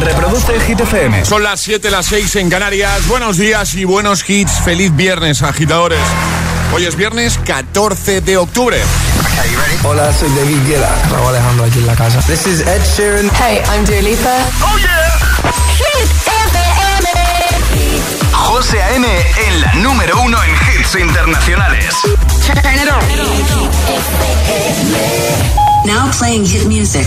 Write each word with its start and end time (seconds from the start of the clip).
Reproduce 0.00 0.60
Hit 0.60 0.80
FM. 0.80 1.24
Son 1.24 1.42
las 1.42 1.60
7, 1.60 1.90
las 1.90 2.06
6 2.06 2.36
en 2.36 2.50
Canarias. 2.50 3.06
Buenos 3.08 3.36
días 3.36 3.74
y 3.74 3.84
buenos 3.84 4.28
hits. 4.28 4.52
Feliz 4.64 4.94
viernes, 4.94 5.42
agitadores. 5.42 5.98
Hoy 6.72 6.84
es 6.84 6.96
viernes 6.96 7.38
14 7.44 8.20
de 8.20 8.36
octubre. 8.36 8.78
Hola, 9.84 10.12
soy 10.12 10.28
David 10.30 10.58
Guetta. 10.66 10.94
Raúl 11.10 11.28
Alejandro 11.28 11.64
aquí 11.64 11.78
en 11.78 11.86
la 11.86 11.94
casa. 11.94 12.20
This 12.22 12.46
is 12.46 12.60
Ed 12.60 12.80
Sheeran. 12.96 13.30
Hey, 13.40 13.60
I'm 13.72 13.84
Dua 13.84 14.00
Lipa. 14.02 14.36
¡Oh, 14.62 14.78
yeah! 14.78 15.18
Hit 15.76 16.10
FM. 16.26 17.48
José 18.32 18.82
A.M. 18.82 19.06
en 19.46 19.60
la 19.60 19.74
número 19.74 20.20
uno 20.20 20.38
en 20.42 20.50
hits 20.50 20.94
internacionales. 20.94 21.94
Turn 22.46 22.58
it 22.74 22.88
on. 22.88 23.00
Now 25.86 26.10
playing 26.18 26.46
hit 26.46 26.66
music. 26.66 27.06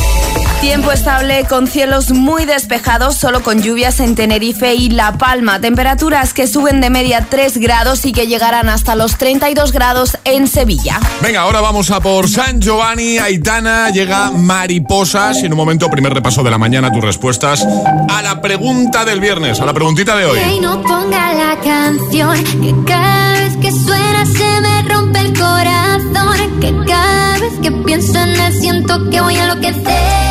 Tiempo 0.61 0.91
estable 0.91 1.45
con 1.49 1.65
cielos 1.65 2.11
muy 2.11 2.45
despejados, 2.45 3.15
solo 3.15 3.41
con 3.41 3.63
lluvias 3.63 3.99
en 3.99 4.13
Tenerife 4.13 4.75
y 4.75 4.89
La 4.89 5.17
Palma. 5.17 5.59
Temperaturas 5.59 6.35
que 6.35 6.45
suben 6.45 6.81
de 6.81 6.91
media 6.91 7.25
3 7.27 7.57
grados 7.57 8.05
y 8.05 8.11
que 8.11 8.27
llegarán 8.27 8.69
hasta 8.69 8.95
los 8.95 9.17
32 9.17 9.71
grados 9.71 10.19
en 10.23 10.47
Sevilla. 10.47 10.99
Venga, 11.19 11.41
ahora 11.41 11.61
vamos 11.61 11.89
a 11.89 11.99
por 11.99 12.29
San 12.29 12.61
Giovanni. 12.61 13.17
Aitana 13.17 13.89
llega 13.89 14.29
mariposas. 14.29 15.41
Y 15.41 15.47
en 15.47 15.53
un 15.53 15.57
momento, 15.57 15.89
primer 15.89 16.13
repaso 16.13 16.43
de 16.43 16.51
la 16.51 16.59
mañana, 16.59 16.91
tus 16.91 17.03
respuestas 17.03 17.65
a 18.07 18.21
la 18.21 18.39
pregunta 18.39 19.03
del 19.03 19.19
viernes, 19.19 19.59
a 19.61 19.65
la 19.65 19.73
preguntita 19.73 20.15
de 20.15 20.25
hoy. 20.25 20.39
Que 20.39 20.61
no 20.61 20.79
ponga 20.83 21.33
la 21.33 21.59
canción, 21.59 22.37
que 22.61 22.75
cada 22.85 23.33
vez 23.33 23.57
que 23.57 23.71
suena 23.71 24.25
se 24.27 24.61
me 24.61 24.81
rompe 24.83 25.19
el 25.21 25.33
corazón. 25.33 26.59
Que 26.61 26.71
cada 26.85 27.39
vez 27.39 27.53
que 27.63 27.71
pienso 27.71 28.19
en 28.19 28.39
él 28.39 28.53
siento 28.53 29.09
que 29.09 29.21
voy 29.21 29.35
a 29.37 29.43
enloquecer. 29.45 30.30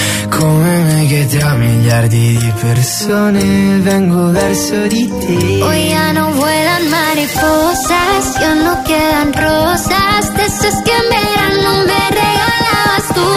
Come 0.41 0.83
me 0.85 1.05
che 1.07 1.27
tra 1.27 1.53
miliardi 1.53 2.35
di 2.35 2.53
persone 2.59 3.77
vengo 3.81 4.31
verso 4.31 4.87
di 4.87 5.07
te. 5.19 5.61
Hoy 5.61 5.89
ya 5.89 6.13
no 6.13 6.31
vuelan 6.31 6.89
mariposas, 6.89 8.39
ya 8.39 8.55
no 8.55 8.81
quedan 8.83 9.33
rosas, 9.33 10.33
de 10.35 10.43
esas 10.43 10.81
que 10.81 10.93
en 11.01 11.07
verano 11.13 11.71
me 11.89 12.03
regalabas 12.21 13.05
tú. 13.13 13.29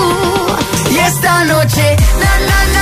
Y 0.95 0.97
esta 0.97 1.45
noche, 1.45 1.97
na 2.23 2.33
na 2.49 2.59
na 2.73 2.74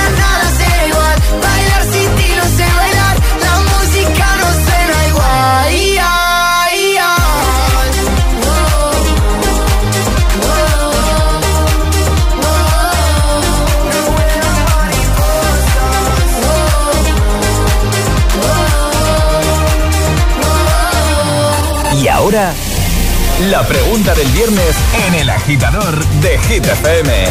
la 22.33 23.67
pregunta 23.67 24.15
del 24.15 24.27
viernes 24.29 24.75
en 25.05 25.13
el 25.13 25.29
agitador 25.29 26.03
de 26.03 26.39
Hit 26.39 26.65
FM. 26.65 27.25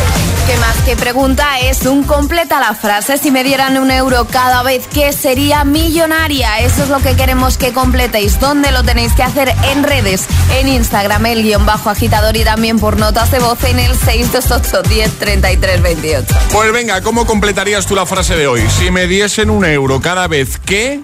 ¿Qué 0.47 0.57
más 0.59 0.77
que 0.85 0.95
pregunta 0.95 1.59
es 1.59 1.87
un 1.87 2.05
completa 2.05 2.61
la 2.61 2.75
frase? 2.75 3.19
Si 3.19 3.33
me 3.33 3.43
dieran 3.43 3.79
un 3.79 3.91
euro 3.91 4.29
cada 4.31 4.63
vez 4.63 4.87
que 4.87 5.13
sería 5.13 5.65
millonaria. 5.65 6.61
Eso 6.61 6.85
es 6.85 6.89
lo 6.89 7.01
que 7.01 7.17
queremos 7.17 7.59
que 7.59 7.73
completéis. 7.73 8.39
¿Dónde 8.39 8.71
lo 8.71 8.85
tenéis 8.85 9.13
que 9.15 9.25
hacer? 9.25 9.53
En 9.73 9.83
redes, 9.83 10.27
en 10.61 10.69
Instagram, 10.69 11.27
el 11.27 11.43
guion 11.43 11.67
bajo 11.67 11.91
agitador 11.91 12.37
y 12.37 12.45
también 12.45 12.79
por 12.79 12.97
notas 12.97 13.33
de 13.33 13.41
voz 13.41 13.65
en 13.65 13.81
el 13.81 13.97
628 13.97 14.83
10 14.89 15.19
33 15.19 15.83
28. 15.83 16.35
Pues 16.53 16.73
venga, 16.73 17.01
¿cómo 17.01 17.27
completarías 17.27 17.87
tú 17.87 17.97
la 17.97 18.07
frase 18.07 18.37
de 18.37 18.47
hoy? 18.47 18.63
Si 18.79 18.93
me 18.93 19.09
diesen 19.09 19.51
un 19.51 19.65
euro 19.65 20.01
cada 20.01 20.29
vez 20.29 20.59
que 20.59 21.01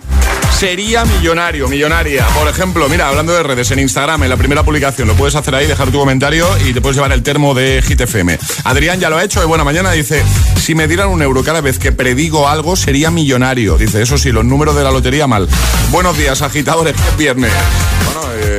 sería 0.52 1.04
millonario, 1.04 1.68
millonaria. 1.68 2.26
Por 2.28 2.48
ejemplo, 2.48 2.88
mira, 2.88 3.08
hablando 3.08 3.32
de 3.32 3.42
redes, 3.42 3.70
en 3.70 3.78
Instagram, 3.78 4.22
en 4.22 4.30
la 4.30 4.36
primera 4.36 4.62
publicación, 4.62 5.08
lo 5.08 5.14
puedes 5.14 5.34
hacer 5.34 5.54
ahí, 5.54 5.66
dejar 5.66 5.90
tu 5.90 5.98
comentario 5.98 6.46
y 6.66 6.72
te 6.72 6.80
puedes 6.80 6.96
llevar 6.96 7.12
el 7.12 7.22
termo 7.22 7.54
de 7.54 7.82
Hit 7.82 8.00
FM. 8.00 8.38
Adrián 8.64 9.00
ya 9.00 9.10
lo 9.10 9.16
ha 9.16 9.24
hecho, 9.24 9.40
de 9.40 9.46
buena 9.46 9.64
mañana, 9.64 9.92
dice, 9.92 10.22
si 10.56 10.74
me 10.74 10.88
dieran 10.88 11.08
un 11.08 11.22
euro 11.22 11.42
cada 11.42 11.60
vez 11.60 11.78
que 11.78 11.92
predigo 11.92 12.48
algo, 12.48 12.76
sería 12.76 13.10
millonario. 13.10 13.78
Dice, 13.78 14.02
eso 14.02 14.18
sí, 14.18 14.32
los 14.32 14.44
números 14.44 14.76
de 14.76 14.84
la 14.84 14.90
lotería 14.90 15.26
mal. 15.26 15.48
Buenos 15.90 16.16
días, 16.16 16.42
agitadores, 16.42 16.94
que 16.94 17.08
es 17.08 17.16
viernes. 17.16 17.52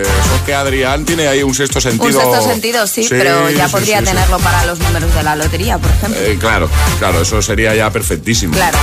Eso 0.02 0.36
es 0.36 0.42
que 0.46 0.54
Adrián 0.54 1.06
tiene 1.06 1.28
ahí 1.28 1.44
un 1.44 1.54
sexto 1.54 1.82
sentido. 1.82 2.06
Un 2.06 2.14
sexto 2.14 2.42
sentido, 2.42 2.88
sí, 2.88 3.06
pero 3.10 3.50
ya 3.50 3.68
sí, 3.68 3.72
podría 3.72 4.00
sí, 4.00 4.06
sí. 4.06 4.12
tenerlo 4.12 4.40
para 4.40 4.66
los 4.66 4.80
números 4.80 5.14
de 5.14 5.24
la 5.24 5.36
lotería, 5.36 5.78
por 5.78 5.92
ejemplo. 5.92 6.20
Eh, 6.22 6.38
claro, 6.40 6.70
claro, 7.00 7.22
eso 7.22 7.42
sería 7.42 7.76
ya 7.76 7.90
perfectísimo. 7.92 8.54
Claro. 8.54 8.78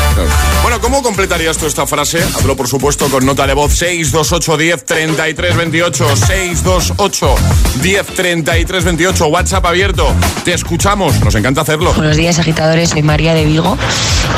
Bueno, 0.63 0.81
¿cómo 0.81 1.03
completarías 1.03 1.57
tú 1.57 1.67
esta 1.67 1.87
frase? 1.87 2.23
Hablo, 2.37 2.57
por 2.57 2.69
supuesto, 2.69 3.09
con 3.09 3.25
nota 3.25 3.47
de 3.47 3.55
voz 3.55 3.73
628 3.75 4.57
10 4.57 4.85
33 4.85 5.57
28 5.57 6.17
628 6.17 7.35
10 7.83 8.07
33 8.07 8.85
28 8.85 9.27
WhatsApp 9.27 9.67
abierto. 9.67 10.13
Te 10.45 10.55
escuchamos, 10.55 11.21
nos 11.21 11.35
encanta 11.35 11.63
hacerlo. 11.63 11.93
Buenos 11.95 12.17
días, 12.17 12.39
agitadores. 12.39 12.91
Soy 12.91 13.03
María 13.03 13.35
de 13.35 13.45
Vigo. 13.45 13.77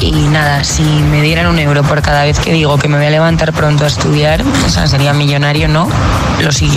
Y 0.01 0.13
nada, 0.13 0.65
si 0.65 0.83
me 0.83 1.23
dieran 1.23 1.47
un 1.47 1.59
euro 1.59 1.83
por 1.83 2.03
cada 2.03 2.25
vez 2.25 2.39
que 2.39 2.53
digo 2.53 2.79
que 2.79 2.89
me 2.89 2.97
voy 2.97 3.07
a 3.07 3.11
levantar 3.11 3.53
pronto 3.53 3.85
a 3.85 3.89
estudiar, 3.89 4.43
o 4.65 4.69
sea, 4.69 4.87
sería 4.87 5.13
millonario, 5.13 5.69
¿no? 5.69 5.89
Lo 6.41 6.53
siguiente. 6.53 6.68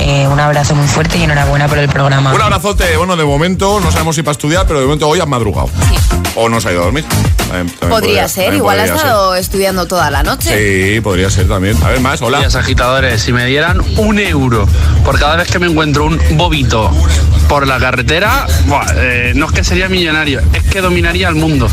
Eh, 0.00 0.26
un 0.26 0.40
abrazo 0.40 0.74
muy 0.74 0.88
fuerte 0.88 1.18
y 1.18 1.24
enhorabuena 1.24 1.68
por 1.68 1.78
el 1.78 1.88
programa. 1.88 2.32
Un 2.32 2.40
abrazote. 2.40 2.96
Bueno, 2.96 3.16
de 3.16 3.24
momento 3.24 3.80
no 3.80 3.90
sabemos 3.92 4.16
si 4.16 4.22
para 4.22 4.32
estudiar, 4.32 4.66
pero 4.66 4.80
de 4.80 4.86
momento 4.86 5.08
hoy 5.08 5.20
has 5.20 5.28
madrugado. 5.28 5.68
O 6.34 6.48
no 6.48 6.60
se 6.60 6.68
ha 6.68 6.72
ido 6.72 6.82
a 6.82 6.84
dormir. 6.84 7.04
podría, 7.88 8.28
ser, 8.28 8.54
igual 8.54 8.80
ha 8.80 8.84
estado 8.84 9.34
estudiando 9.34 9.86
toda 9.86 10.10
la 10.10 10.22
noche. 10.22 10.94
Sí, 10.94 11.00
podría 11.00 11.28
ser 11.30 11.48
también. 11.48 11.76
A 11.82 11.88
ver, 11.88 12.00
más, 12.00 12.22
hola. 12.22 12.38
Días 12.38 12.54
agitadores, 12.54 13.20
si 13.20 13.32
me 13.32 13.44
dieran 13.46 13.80
un 13.96 14.18
euro 14.18 14.66
por 15.04 15.18
cada 15.18 15.36
vez 15.36 15.48
que 15.48 15.58
me 15.58 15.66
encuentro 15.66 16.04
un 16.04 16.18
bobito 16.32 16.90
por 17.48 17.66
la 17.66 17.78
carretera, 17.78 18.46
eh, 18.96 19.32
no 19.34 19.46
es 19.46 19.52
que 19.52 19.64
sería 19.64 19.88
millonario, 19.88 20.40
es 20.52 20.62
que 20.64 20.80
dominaría 20.80 21.28
el 21.28 21.34
mundo. 21.34 21.68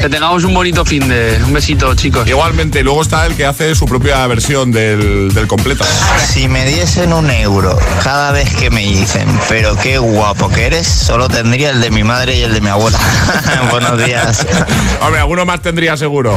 Que 0.00 0.08
tengamos 0.08 0.42
un 0.42 0.54
bonito 0.54 0.84
fin 0.84 1.06
de. 1.06 1.38
Un 1.44 1.52
besito, 1.52 1.94
chicos. 1.94 2.26
Igualmente, 2.26 2.82
luego 2.82 3.02
está 3.02 3.24
el 3.26 3.36
que 3.36 3.46
hace 3.46 3.74
su 3.74 3.84
propia 3.86 4.26
versión 4.26 4.72
del, 4.72 5.32
del 5.32 5.46
completo. 5.46 5.84
Si 6.32 6.48
me 6.48 6.64
diesen 6.64 7.12
un 7.12 7.30
euro 7.30 7.78
cada 8.02 8.32
vez 8.32 8.48
que 8.56 8.70
me 8.70 8.80
dicen, 8.80 9.28
pero 9.50 9.76
qué 9.76 9.98
guapo 9.98 10.48
que 10.48 10.64
eres, 10.64 10.86
solo 10.86 11.28
tendría 11.28 11.68
el 11.68 11.82
de 11.82 11.90
mi 11.90 12.04
madre 12.04 12.38
y 12.38 12.40
el 12.40 12.54
de 12.54 12.62
mi 12.62 12.68
abuela. 12.70 12.98
Buenos 13.70 14.02
días. 14.02 14.46
Hombre, 15.02 15.20
alguno 15.20 15.44
más 15.44 15.60
tendría 15.60 15.94
seguro. 15.94 16.34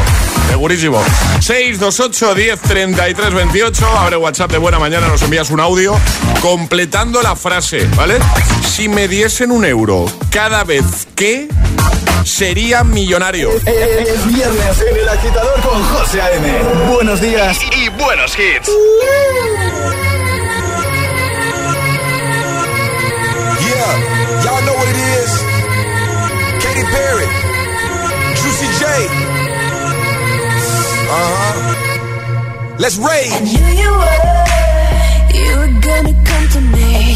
Segurísimo. 0.50 1.02
628 1.40 2.36
10 2.36 2.60
33 2.60 3.34
28. 3.34 3.88
Abre 3.98 4.18
WhatsApp 4.18 4.52
de 4.52 4.58
buena 4.58 4.80
mañana, 4.80 5.08
nos 5.08 5.22
envías 5.22 5.50
un 5.50 5.62
audio 5.62 5.98
completando 6.42 7.22
la 7.22 7.38
frase, 7.38 7.88
¿vale? 7.96 8.16
Si 8.68 8.90
me 8.90 9.08
diesen 9.08 9.50
un 9.50 9.64
euro 9.64 10.08
cada 10.30 10.66
vez 10.66 11.08
que 11.16 11.48
sería 12.26 12.84
millonario. 12.84 13.50
Es, 13.66 14.28
viernes 14.28 14.82
en 14.92 14.98
el 14.98 15.08
agitador 15.08 15.62
con 15.62 15.82
José 15.84 16.22
A.M. 16.22 16.64
Buenos 16.92 17.22
días 17.22 17.58
y, 17.78 17.88
buenos 17.90 18.38
hits. 18.38 18.70
Y'all 24.46 24.62
know 24.66 24.74
what 24.78 24.88
it 24.94 25.00
is. 25.18 25.32
Katy 26.62 26.84
Perry, 26.94 27.28
Juicy 28.40 28.70
J. 28.80 28.86
Uh 31.10 31.28
huh. 31.34 32.76
Let's 32.78 32.98
rage. 32.98 33.32
I 33.32 33.40
knew 33.40 33.70
you 33.82 33.92
were, 34.02 34.22
you 35.40 35.52
were 35.60 35.74
gonna 35.82 36.14
come 36.30 36.48
to 36.56 36.62
me. 36.62 37.15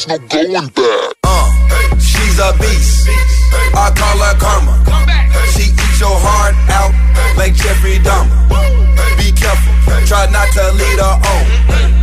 There's 0.00 0.20
no 0.20 0.28
going 0.28 0.52
back. 0.68 1.12
Uh, 1.24 1.98
she's 1.98 2.38
a 2.38 2.56
beast. 2.58 3.06
I 3.76 3.92
call 3.92 4.16
her 4.16 4.34
karma. 4.40 4.80
She 5.52 5.72
eats 5.72 6.00
your 6.00 6.16
heart 6.16 6.56
out 6.72 6.94
like 7.36 7.52
Jeffrey 7.52 7.98
Dahmer. 7.98 8.48
Be 9.18 9.30
careful, 9.30 10.06
try 10.06 10.24
not 10.32 10.48
to 10.54 10.72
lead 10.72 11.00
her 11.00 11.20
on. 11.20 11.99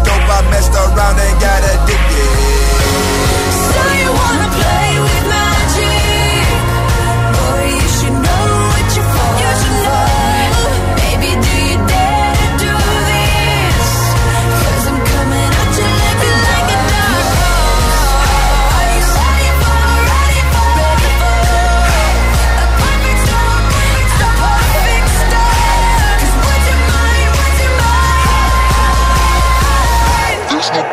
dope, 0.00 0.30
I 0.30 0.40
messed 0.50 0.74
around 0.74 1.18
and 1.18 1.40
got 1.40 1.62
addicted. 1.62 2.61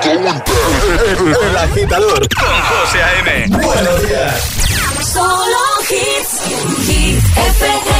El 0.02 1.58
agitador 1.58 2.20
con 2.30 2.62
José 2.62 3.04
A.M. 3.04 3.48
Buenos 3.50 4.08
días. 4.08 4.50
Solo 5.12 5.58
hits, 5.90 6.40
hit 6.88 7.20
FM. 7.36 8.00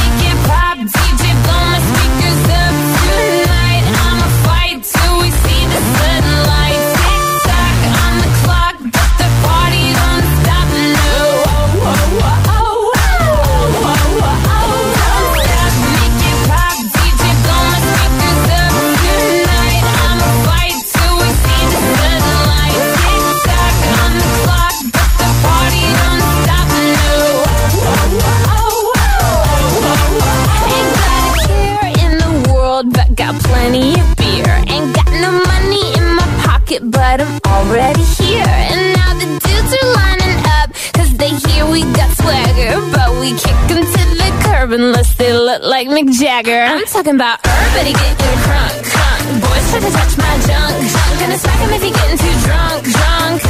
talking 47.01 47.15
about 47.15 47.39
everybody 47.43 47.93
getting 47.93 48.39
crunk, 48.45 48.77
crunk. 48.93 49.23
Boys 49.41 49.65
try 49.71 49.79
to 49.79 49.89
touch 49.89 50.17
my 50.21 50.33
junk, 50.45 50.75
junk. 50.93 51.19
Gonna 51.19 51.37
smack 51.37 51.57
him 51.57 51.69
if 51.73 51.81
he 51.81 51.89
getting 51.89 52.19
too 52.21 52.35
drunk, 52.45 52.79
drunk. 52.93 53.41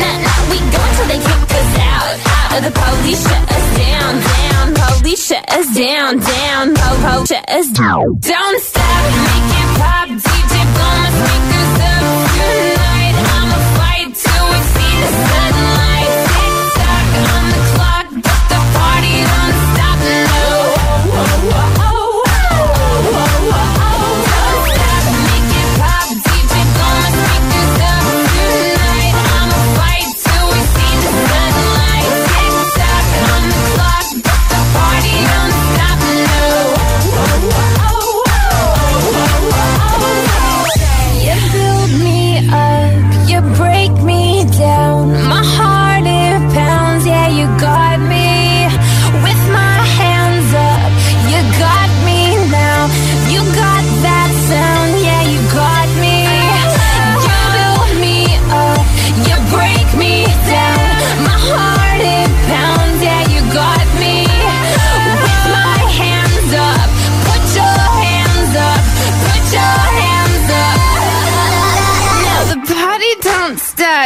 Nah, 0.00 0.16
nah, 0.24 0.40
we 0.48 0.56
go 0.72 0.80
until 0.80 1.08
they 1.12 1.20
kick 1.20 1.42
us 1.60 1.72
out, 1.92 2.12
out. 2.32 2.48
Or 2.56 2.60
the 2.64 2.72
police 2.72 3.20
shut 3.20 3.44
us 3.52 3.66
down, 3.76 4.12
down. 4.32 4.66
Police 4.80 5.26
shut 5.28 5.44
us 5.52 5.68
down, 5.76 6.10
down. 6.20 6.74
Po, 6.74 6.88
po, 7.04 7.24
shut 7.26 7.44
us 7.50 7.68
down. 7.72 8.16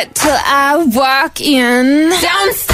Till 0.05 0.31
I 0.31 0.85
walk 0.95 1.41
in. 1.41 2.11
Don't 2.11 2.66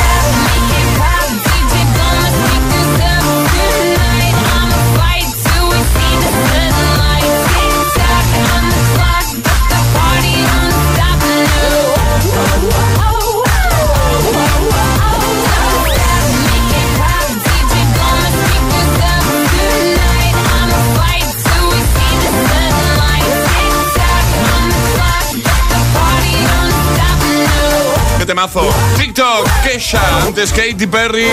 TikTok, 28.96 29.44
Kesha, 29.64 30.00
antes 30.26 30.52
Katy 30.52 30.86
Perry, 30.86 31.26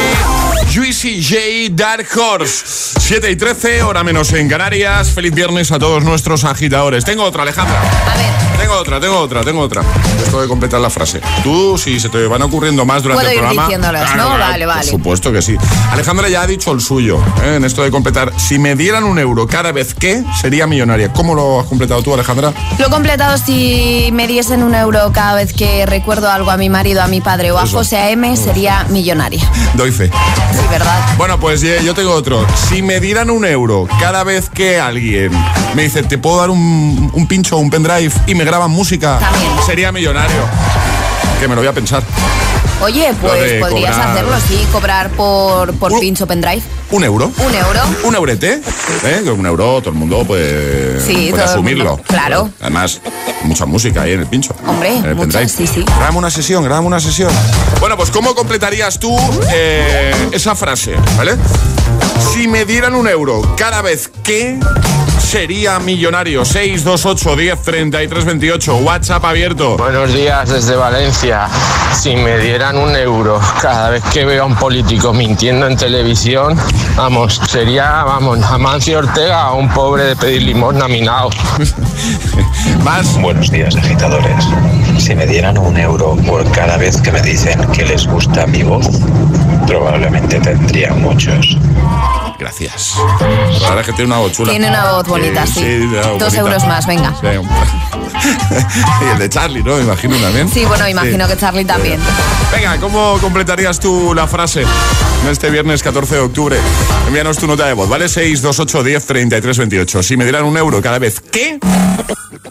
Juicy 0.68 1.22
J, 1.22 1.70
Dark 1.70 2.08
Horse. 2.12 2.99
7 3.10 3.32
y 3.32 3.36
13, 3.36 3.82
hora 3.82 4.04
menos 4.04 4.32
en 4.34 4.48
Canarias. 4.48 5.10
Feliz 5.10 5.34
viernes 5.34 5.72
a 5.72 5.80
todos 5.80 6.04
nuestros 6.04 6.44
agitadores. 6.44 7.04
Tengo 7.04 7.24
otra, 7.24 7.42
Alejandra. 7.42 7.82
A 7.82 8.16
ver, 8.16 8.60
Tengo 8.60 8.76
otra, 8.76 9.00
tengo 9.00 9.18
otra, 9.18 9.42
tengo 9.42 9.62
otra. 9.62 9.82
Esto 10.24 10.40
de 10.40 10.48
completar 10.48 10.80
la 10.80 10.92
frase. 10.92 11.20
Tú, 11.42 11.76
si 11.76 12.00
se 12.00 12.10
te 12.10 12.28
van 12.28 12.44
ocurriendo 12.44 12.86
más 12.86 13.02
durante 13.02 13.24
Puedo 13.24 13.32
el 13.32 13.36
ir 13.38 13.40
programa. 13.42 13.64
diciéndolas, 13.64 14.16
¿no? 14.16 14.30
Vale, 14.38 14.64
vale. 14.64 14.82
Por 14.82 14.92
supuesto 14.92 15.32
que 15.32 15.42
sí. 15.42 15.56
Alejandra 15.92 16.30
ya 16.30 16.44
ha 16.44 16.48
dicho 16.48 16.72
el 16.72 16.82
suyo, 16.82 17.20
¿eh? 17.44 17.56
en 17.56 17.66
esto 17.66 17.82
de 17.82 17.90
completar. 17.90 18.32
Si 18.38 18.60
me 18.60 18.76
dieran 18.76 19.06
un 19.06 19.18
euro 19.18 19.48
cada 19.48 19.72
vez 19.72 19.96
que, 19.96 20.24
sería 20.40 20.68
millonaria. 20.68 21.12
¿Cómo 21.12 21.34
lo 21.34 21.62
has 21.62 21.66
completado 21.66 22.04
tú, 22.04 22.14
Alejandra? 22.14 22.54
lo 22.78 22.86
he 22.86 22.90
completado 22.92 23.40
si 23.40 24.12
me 24.14 24.28
diesen 24.28 24.62
un 24.62 24.76
euro 24.76 25.12
cada 25.14 25.34
vez 25.34 25.54
que 25.54 25.88
recuerdo 25.88 26.30
algo 26.30 26.52
a 26.52 26.58
mi 26.58 26.70
marido, 26.70 27.02
a 27.02 27.08
mi 27.08 27.22
padre 27.22 27.52
o 27.52 27.58
a 27.58 27.64
Eso. 27.64 27.80
José 27.80 27.98
A.M., 27.98 28.38
sería 28.38 28.86
millonaria. 28.90 29.50
Doy 29.74 29.92
fe. 29.92 30.12
Sí, 30.52 30.68
¿verdad? 30.70 31.18
Bueno, 31.18 31.40
pues 31.40 31.64
eh, 31.64 31.80
yo 31.84 31.96
tengo 31.96 32.12
otro. 32.12 32.46
Si 32.70 32.84
me 32.84 32.99
dieran 33.00 33.30
un 33.30 33.46
euro 33.46 33.88
cada 34.00 34.24
vez 34.24 34.50
que 34.50 34.80
alguien 34.80 35.32
me 35.76 35.84
dice, 35.84 36.04
te 36.04 36.18
puedo 36.18 36.40
dar 36.40 36.50
un, 36.50 37.10
un 37.14 37.28
pincho 37.28 37.58
un 37.58 37.70
pendrive 37.70 38.12
y 38.28 38.36
me 38.36 38.44
graban 38.46 38.72
música, 38.72 39.20
También. 39.20 39.52
sería 39.66 39.92
millonario. 39.92 40.42
Que 41.40 41.48
me 41.48 41.56
lo 41.56 41.62
voy 41.62 41.68
a 41.70 41.74
pensar. 41.74 42.04
Oye, 42.82 43.14
pues 43.22 43.60
podrías 43.62 43.96
cobrar- 43.96 44.12
hacerlo, 44.12 44.36
sí, 44.48 44.68
cobrar 44.72 45.10
por, 45.12 45.74
por 45.76 46.00
pincho 46.00 46.26
pendrive. 46.26 46.62
¿Un 46.92 47.04
euro? 47.04 47.32
Un 47.38 47.54
euro. 47.56 47.80
Un 48.04 48.16
eurete, 48.16 48.62
¿eh? 49.04 49.30
Un 49.30 49.46
euro, 49.46 49.80
todo 49.82 49.90
el 49.90 49.96
mundo 49.96 50.24
puede, 50.26 51.00
Sí, 51.06 51.28
puede 51.30 51.44
asumirlo. 51.44 51.90
mundo, 51.98 52.04
claro. 52.08 52.50
Además, 52.62 53.02
mucha 53.44 53.66
música 53.66 54.04
ahí 54.04 54.14
en 54.14 54.22
el 54.22 54.28
pincho. 54.28 54.56
Hombre, 54.66 54.96
en 54.96 55.06
el 55.06 55.16
mucha, 55.16 55.40
pendrive. 55.40 55.50
sí, 55.50 55.68
sí. 55.68 55.84
Grabame 55.84 56.18
una 56.18 56.32
sesión, 56.32 56.64
grabame 56.64 56.88
una 56.88 57.00
sesión. 57.02 57.32
Bueno, 57.82 57.98
pues 57.98 58.10
¿cómo 58.12 58.34
completarías 58.34 58.98
tú 58.98 59.16
eh, 59.52 60.14
esa 60.32 60.56
frase, 60.56 60.96
¿vale? 61.18 61.36
Si 62.34 62.48
me 62.48 62.66
dieran 62.66 62.96
un 62.96 63.08
euro 63.08 63.42
cada 63.58 63.82
vez 63.82 64.10
que 64.24 64.58
sería 65.22 65.80
millonario. 65.80 66.44
628 66.44 67.36
10 67.36 67.62
33 67.62 68.26
28. 68.26 68.76
WhatsApp 68.78 69.24
abierto. 69.26 69.78
Buenos 69.78 70.12
días 70.14 70.50
desde 70.50 70.76
Valencia. 70.76 71.48
Si 72.02 72.16
me 72.16 72.38
dieran 72.40 72.69
un 72.78 72.96
euro 72.96 73.40
cada 73.62 73.90
vez 73.90 74.04
que 74.14 74.26
veo 74.26 74.44
a 74.44 74.46
un 74.46 74.56
político 74.56 75.14
mintiendo 75.14 75.68
en 75.68 75.76
televisión, 75.78 76.58
vamos, 76.96 77.42
sería, 77.50 78.04
vamos, 78.04 78.40
Amancio 78.44 79.00
Ortega 79.00 79.52
un 79.54 79.70
pobre 79.70 80.04
de 80.04 80.16
pedir 80.16 80.44
limosna 80.44 80.88
minado. 80.88 81.30
Más. 82.84 83.20
Buenos 83.22 83.50
días, 83.52 83.76
agitadores. 83.76 84.46
Si 84.98 85.16
me 85.16 85.26
dieran 85.26 85.58
un 85.58 85.78
euro 85.78 86.16
por 86.28 86.50
cada 86.52 86.78
vez 86.78 87.02
que 87.02 87.12
me 87.12 87.22
dicen 87.22 87.60
que 87.72 87.86
les 87.86 88.08
gusta 88.08 88.46
mi 88.48 88.64
voz, 88.64 88.88
probablemente 89.66 90.40
tendría 90.40 90.94
muchos. 90.94 91.58
Gracias. 92.38 92.96
La 93.62 93.70
verdad 93.70 93.80
es 93.82 93.86
que 93.88 93.94
tiene 93.94 94.14
una 94.14 94.20
voz 94.20 94.32
chula. 94.32 94.52
Tiene 94.52 94.70
una 94.70 94.92
voz 94.92 95.08
bonita, 95.08 95.46
sí. 95.46 95.60
tiene 95.62 95.88
una 95.88 96.08
voz 96.08 96.20
Dos 96.20 96.20
bonita. 96.20 96.38
euros 96.40 96.68
más, 96.68 96.88
venga. 96.88 97.14
Sí. 97.20 97.28
y 99.02 99.12
el 99.14 99.20
de 99.20 99.30
Charlie, 99.30 99.64
¿no? 99.64 99.76
Me 99.78 99.84
imagino 99.84 100.16
también. 100.18 100.50
Sí, 100.50 100.66
bueno, 100.66 100.88
imagino 100.88 101.28
que 101.28 101.38
Charlie 101.38 101.66
también. 101.66 102.00
Venga, 102.52 102.78
¿cómo 102.78 103.18
completarías 103.20 103.80
tú 103.80 104.14
la 104.14 104.28
frase 104.28 104.62
en 104.62 105.30
este 105.30 105.50
viernes 105.50 105.84
14 105.84 106.16
de 106.16 106.22
octubre? 106.22 106.58
Envíanos 107.08 107.38
tu 107.38 107.48
nota 107.48 107.66
de 107.68 107.74
voz, 107.74 107.88
¿vale? 107.90 108.08
628 108.10 108.84
10 108.84 109.06
33 109.06 109.58
28. 109.58 110.04
Si 110.04 110.18
me 110.18 110.24
dieran 110.24 110.46
un 110.46 110.58
euro 110.58 110.82
cada 110.82 111.00
vez 111.00 111.20
que 111.22 111.60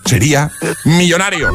sería 0.04 0.50
millonario. 0.84 1.50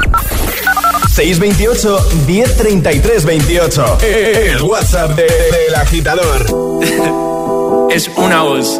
628 1.15 2.07
1033 2.27 3.25
28. 3.25 3.97
El 4.01 4.61
WhatsApp 4.63 5.11
de- 5.15 5.23
del 5.23 5.75
agitador. 5.75 6.45
es 7.91 8.09
una 8.15 8.41
voz. 8.41 8.79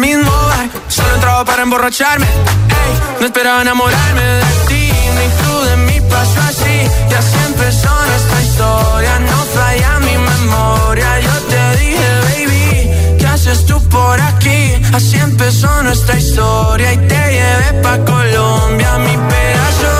mismo 0.00 0.30
bar. 0.30 0.68
Solo 0.88 1.14
entraba 1.14 1.44
para 1.44 1.62
emborracharme, 1.62 2.26
ey, 2.26 2.92
no 3.20 3.26
esperaba 3.26 3.62
enamorarme 3.62 4.22
de 4.22 4.52
ti, 4.68 4.92
ni 5.16 5.26
tú 5.40 5.52
de 5.68 5.76
mí 5.76 6.00
pasó 6.08 6.40
así. 6.48 6.76
Y 7.10 7.14
así 7.14 7.38
empezó 7.46 7.92
nuestra 8.10 8.40
historia, 8.42 9.18
no 9.30 9.38
falla 9.54 9.98
mi 10.00 10.16
memoria. 10.32 11.20
Yo 11.20 11.34
te 11.52 11.62
dije, 11.80 12.08
baby, 12.28 13.16
¿qué 13.18 13.26
haces 13.26 13.66
tú 13.66 13.76
por 13.88 14.20
aquí? 14.20 14.60
Así 14.94 15.16
empezó 15.18 15.82
nuestra 15.82 16.16
historia 16.18 16.92
y 16.92 16.96
te 16.96 17.20
llevé 17.36 17.82
pa' 17.82 17.98
Colombia, 17.98 18.98
mi 18.98 19.16
pedazo 19.30 19.99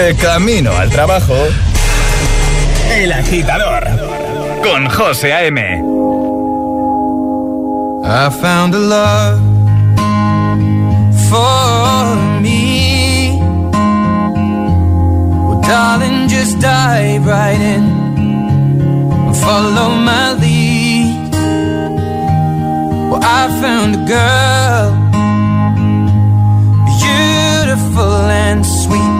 De 0.00 0.16
camino 0.16 0.74
al 0.74 0.88
trabajo. 0.88 1.34
El 2.90 3.12
agitador. 3.12 3.84
Con 4.62 4.88
José 4.88 5.34
A.M. 5.34 5.60
I 8.02 8.30
found 8.40 8.74
a 8.74 8.78
love 8.78 9.40
for 11.28 12.16
me. 12.40 13.36
Well, 15.46 15.60
darling, 15.60 16.28
just 16.28 16.58
dive 16.60 17.26
right 17.26 17.60
in 17.60 17.84
and 19.26 19.36
follow 19.36 19.90
my 19.90 20.32
lead. 20.40 21.30
Well, 23.10 23.20
I 23.22 23.48
found 23.60 23.96
a 23.96 24.04
girl, 24.16 24.92
beautiful 26.86 28.30
and 28.30 28.64
sweet. 28.64 29.19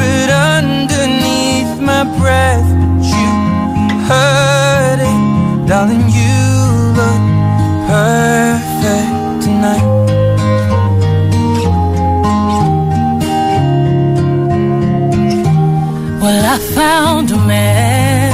whispered 0.00 0.30
underneath 0.30 1.80
my 1.80 2.04
breath, 2.18 2.68
but 2.80 3.04
you 3.12 3.28
heard 4.08 5.00
it, 5.10 5.68
darling. 5.68 6.04
You 6.18 6.36
look 6.98 7.22
perfect 7.92 9.42
tonight. 9.44 9.88
Well, 16.22 16.44
I 16.54 16.58
found 16.78 17.30
a 17.30 17.38
man 17.54 18.32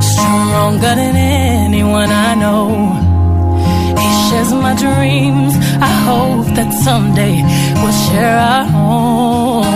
stronger 0.00 0.94
than 1.00 1.16
anyone 1.16 2.10
I 2.10 2.34
know. 2.34 2.64
He 4.00 4.08
shares 4.28 4.52
my 4.52 4.74
dreams. 4.74 5.54
I 5.90 5.92
hope 6.08 6.46
that 6.56 6.70
someday 6.86 7.36
we'll 7.80 7.98
share 8.06 8.38
our 8.38 8.64
home. 8.64 9.75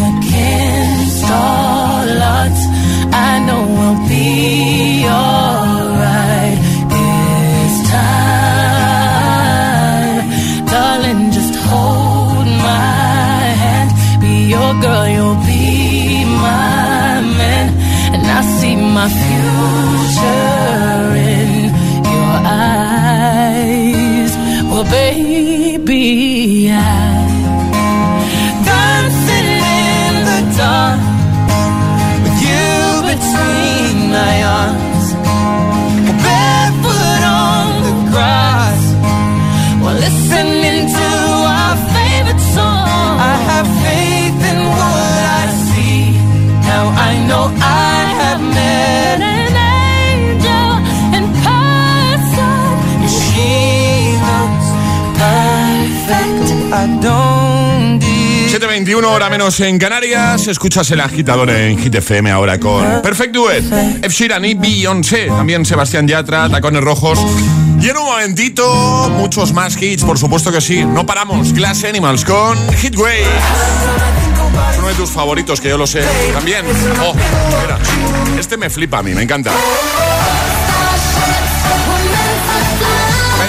my 19.01 19.09
future 19.09 20.37
in 21.33 21.49
your 22.13 22.33
eyes. 22.69 24.31
Well, 24.69 24.85
baby, 24.99 26.69
I 26.69 26.83
dancing 28.67 29.51
in 29.85 30.13
the 30.29 30.41
dark 30.59 31.01
with 32.23 32.37
you 32.45 32.69
between 33.11 33.95
my 34.17 34.35
arms. 34.59 35.07
Barefoot 36.23 37.21
on 37.49 37.67
the 37.87 37.95
grass 38.11 38.81
while 39.81 39.97
listening 40.05 40.79
to 40.97 41.09
our 41.57 41.77
favorite 41.95 42.43
song. 42.55 43.13
I 43.33 43.35
have 43.49 43.67
faith 43.85 44.39
in 44.51 44.59
what 44.77 45.21
I 45.41 45.45
see. 45.69 46.01
Now 46.69 46.83
I 47.09 47.11
know 47.27 47.45
I 47.49 48.00
7.21 57.01 59.03
hora 59.05 59.29
menos 59.29 59.59
en 59.59 59.79
Canarias. 59.79 60.47
Escuchas 60.47 60.89
el 60.91 60.99
agitador 60.99 61.49
en 61.49 61.79
Hit 61.79 61.95
FM 61.95 62.29
ahora 62.29 62.59
con 62.59 63.01
Perfect 63.01 63.33
Duet, 63.33 63.63
Ed 64.03 64.09
Sheeran 64.09 64.45
y 64.45 64.53
Beyoncé. 64.53 65.27
También 65.27 65.65
Sebastián 65.65 66.07
Yatra, 66.07 66.49
Tacones 66.49 66.83
Rojos. 66.83 67.19
Y 67.81 67.89
en 67.89 67.97
un 67.97 68.05
momentito, 68.05 69.09
muchos 69.15 69.53
más 69.53 69.81
hits, 69.81 70.03
por 70.03 70.19
supuesto 70.19 70.51
que 70.51 70.61
sí. 70.61 70.85
No 70.85 71.05
paramos. 71.05 71.51
Glass 71.53 71.83
Animals 71.83 72.23
con 72.23 72.55
Hitway. 72.75 73.23
Es 74.71 74.77
uno 74.77 74.87
de 74.89 74.93
tus 74.95 75.09
favoritos, 75.09 75.59
que 75.59 75.69
yo 75.69 75.77
lo 75.77 75.87
sé. 75.87 76.03
También. 76.33 76.63
Oh, 77.01 77.13
mira. 77.61 77.79
Este 78.39 78.57
me 78.57 78.69
flipa 78.69 78.99
a 78.99 79.03
mí, 79.03 79.13
me 79.15 79.23
encanta. 79.23 79.51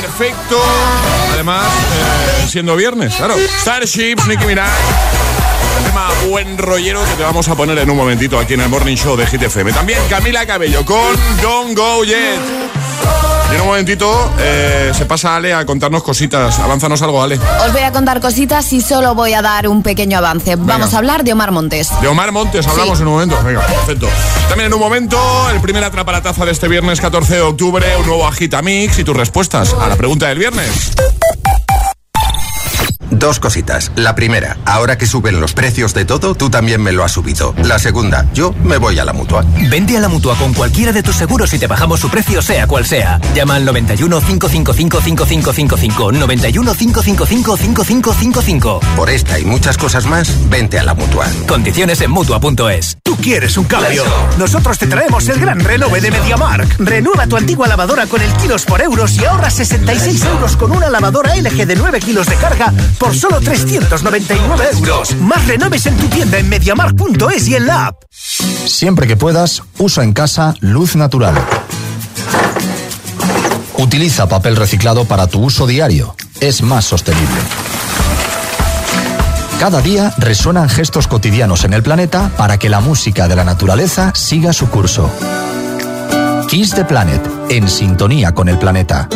Perfecto. 0.00 0.58
Además, 1.34 1.66
eh, 1.66 2.11
siendo 2.52 2.76
viernes, 2.76 3.14
claro. 3.16 3.34
Starships, 3.60 4.26
Nicki 4.26 4.44
Minaj. 4.44 4.68
Tema 5.86 6.08
buen 6.28 6.58
rollero 6.58 7.02
que 7.04 7.14
te 7.14 7.22
vamos 7.22 7.48
a 7.48 7.54
poner 7.54 7.78
en 7.78 7.88
un 7.90 7.96
momentito 7.96 8.38
aquí 8.38 8.54
en 8.54 8.60
el 8.60 8.68
Morning 8.68 8.94
Show 8.94 9.16
de 9.16 9.26
Hit 9.26 9.42
FM. 9.42 9.72
También 9.72 9.98
Camila 10.10 10.44
Cabello 10.46 10.84
con 10.84 11.16
Don't 11.40 11.76
Go 11.76 12.04
Yet. 12.04 12.38
Y 13.50 13.54
en 13.54 13.60
un 13.62 13.66
momentito 13.68 14.32
eh, 14.38 14.92
se 14.94 15.04
pasa 15.06 15.36
Ale 15.36 15.52
a 15.54 15.64
contarnos 15.66 16.02
cositas. 16.02 16.58
Avánzanos 16.58 17.00
algo, 17.02 17.22
Ale. 17.22 17.38
Os 17.66 17.72
voy 17.72 17.82
a 17.82 17.90
contar 17.92 18.20
cositas 18.20 18.70
y 18.72 18.80
solo 18.82 19.14
voy 19.14 19.32
a 19.32 19.40
dar 19.42 19.66
un 19.68 19.82
pequeño 19.82 20.18
avance. 20.18 20.56
Vamos 20.56 20.92
a 20.94 20.98
hablar 20.98 21.24
de 21.24 21.32
Omar 21.32 21.52
Montes. 21.52 21.88
De 22.02 22.08
Omar 22.08 22.32
Montes 22.32 22.66
hablamos 22.66 22.98
Sí. 22.98 23.02
en 23.02 23.08
un 23.08 23.14
momento. 23.14 23.38
Venga, 23.42 23.60
perfecto. 23.66 24.08
También 24.48 24.66
en 24.68 24.74
un 24.74 24.80
momento, 24.80 25.18
el 25.50 25.60
primer 25.62 25.82
atrapa 25.84 26.12
la 26.12 26.22
taza 26.22 26.44
de 26.44 26.52
este 26.52 26.68
viernes 26.68 27.00
14 27.00 27.34
de 27.36 27.40
octubre, 27.42 27.86
un 27.98 28.06
nuevo 28.06 28.26
Agita 28.26 28.60
Mix 28.62 28.98
y 28.98 29.04
tus 29.04 29.16
respuestas 29.16 29.74
a 29.74 29.88
la 29.88 29.96
pregunta 29.96 30.28
del 30.28 30.38
viernes. 30.38 30.92
Dos 33.22 33.38
cositas. 33.38 33.92
La 33.94 34.16
primera, 34.16 34.56
ahora 34.64 34.98
que 34.98 35.06
suben 35.06 35.40
los 35.40 35.52
precios 35.52 35.94
de 35.94 36.04
todo, 36.04 36.34
tú 36.34 36.50
también 36.50 36.82
me 36.82 36.90
lo 36.90 37.04
has 37.04 37.12
subido. 37.12 37.54
La 37.62 37.78
segunda, 37.78 38.26
yo 38.34 38.52
me 38.64 38.78
voy 38.78 38.98
a 38.98 39.04
la 39.04 39.12
mutua. 39.12 39.44
Vente 39.70 39.96
a 39.96 40.00
la 40.00 40.08
mutua 40.08 40.34
con 40.34 40.52
cualquiera 40.52 40.90
de 40.90 41.04
tus 41.04 41.14
seguros 41.14 41.54
y 41.54 41.58
te 41.60 41.68
bajamos 41.68 42.00
su 42.00 42.10
precio, 42.10 42.42
sea 42.42 42.66
cual 42.66 42.84
sea. 42.84 43.20
Llama 43.32 43.54
al 43.54 43.64
91 43.64 44.20
555 44.22 45.00
5555. 45.00 46.10
91 46.10 46.74
555 46.74 47.56
5555. 47.56 48.80
Por 48.96 49.08
esta 49.08 49.38
y 49.38 49.44
muchas 49.44 49.78
cosas 49.78 50.04
más, 50.06 50.50
vente 50.50 50.80
a 50.80 50.82
la 50.82 50.94
mutua. 50.94 51.28
Condiciones 51.46 52.00
en 52.00 52.10
mutua.es. 52.10 52.98
¿Tú 53.04 53.16
quieres 53.18 53.56
un 53.56 53.66
cambio? 53.66 54.02
Nosotros 54.36 54.78
te 54.78 54.88
traemos 54.88 55.28
el 55.28 55.38
gran 55.38 55.60
renove 55.60 56.00
de 56.00 56.10
MediaMark. 56.10 56.80
Renueva 56.80 57.28
tu 57.28 57.36
antigua 57.36 57.68
lavadora 57.68 58.06
con 58.06 58.20
el 58.20 58.32
kilos 58.32 58.64
por 58.64 58.82
euros 58.82 59.16
y 59.16 59.24
ahorra 59.26 59.48
66 59.48 60.24
euros 60.24 60.56
con 60.56 60.72
una 60.72 60.90
lavadora 60.90 61.36
LG 61.36 61.66
de 61.66 61.76
9 61.76 62.00
kilos 62.00 62.26
de 62.26 62.34
carga 62.34 62.72
por 62.98 63.11
solo 63.14 63.40
399 63.40 64.64
euros. 64.72 65.14
Más 65.16 65.46
renoves 65.46 65.86
en 65.86 65.96
tu 65.96 66.06
tienda 66.06 66.38
en 66.38 66.48
MediaMark.es 66.48 67.48
y 67.48 67.56
en 67.56 67.66
la 67.66 67.86
app. 67.86 68.02
Siempre 68.10 69.06
que 69.06 69.16
puedas, 69.16 69.62
usa 69.78 70.04
en 70.04 70.12
casa 70.12 70.54
luz 70.60 70.96
natural. 70.96 71.34
Utiliza 73.78 74.28
papel 74.28 74.56
reciclado 74.56 75.04
para 75.04 75.26
tu 75.26 75.40
uso 75.40 75.66
diario. 75.66 76.14
Es 76.40 76.62
más 76.62 76.84
sostenible. 76.84 77.40
Cada 79.58 79.80
día 79.80 80.12
resuenan 80.18 80.68
gestos 80.68 81.06
cotidianos 81.06 81.64
en 81.64 81.72
el 81.72 81.82
planeta 81.82 82.30
para 82.36 82.58
que 82.58 82.68
la 82.68 82.80
música 82.80 83.28
de 83.28 83.36
la 83.36 83.44
naturaleza 83.44 84.12
siga 84.14 84.52
su 84.52 84.68
curso. 84.68 85.10
Kiss 86.48 86.74
the 86.74 86.84
Planet, 86.84 87.22
en 87.48 87.68
sintonía 87.68 88.32
con 88.34 88.48
el 88.48 88.58
planeta. 88.58 89.08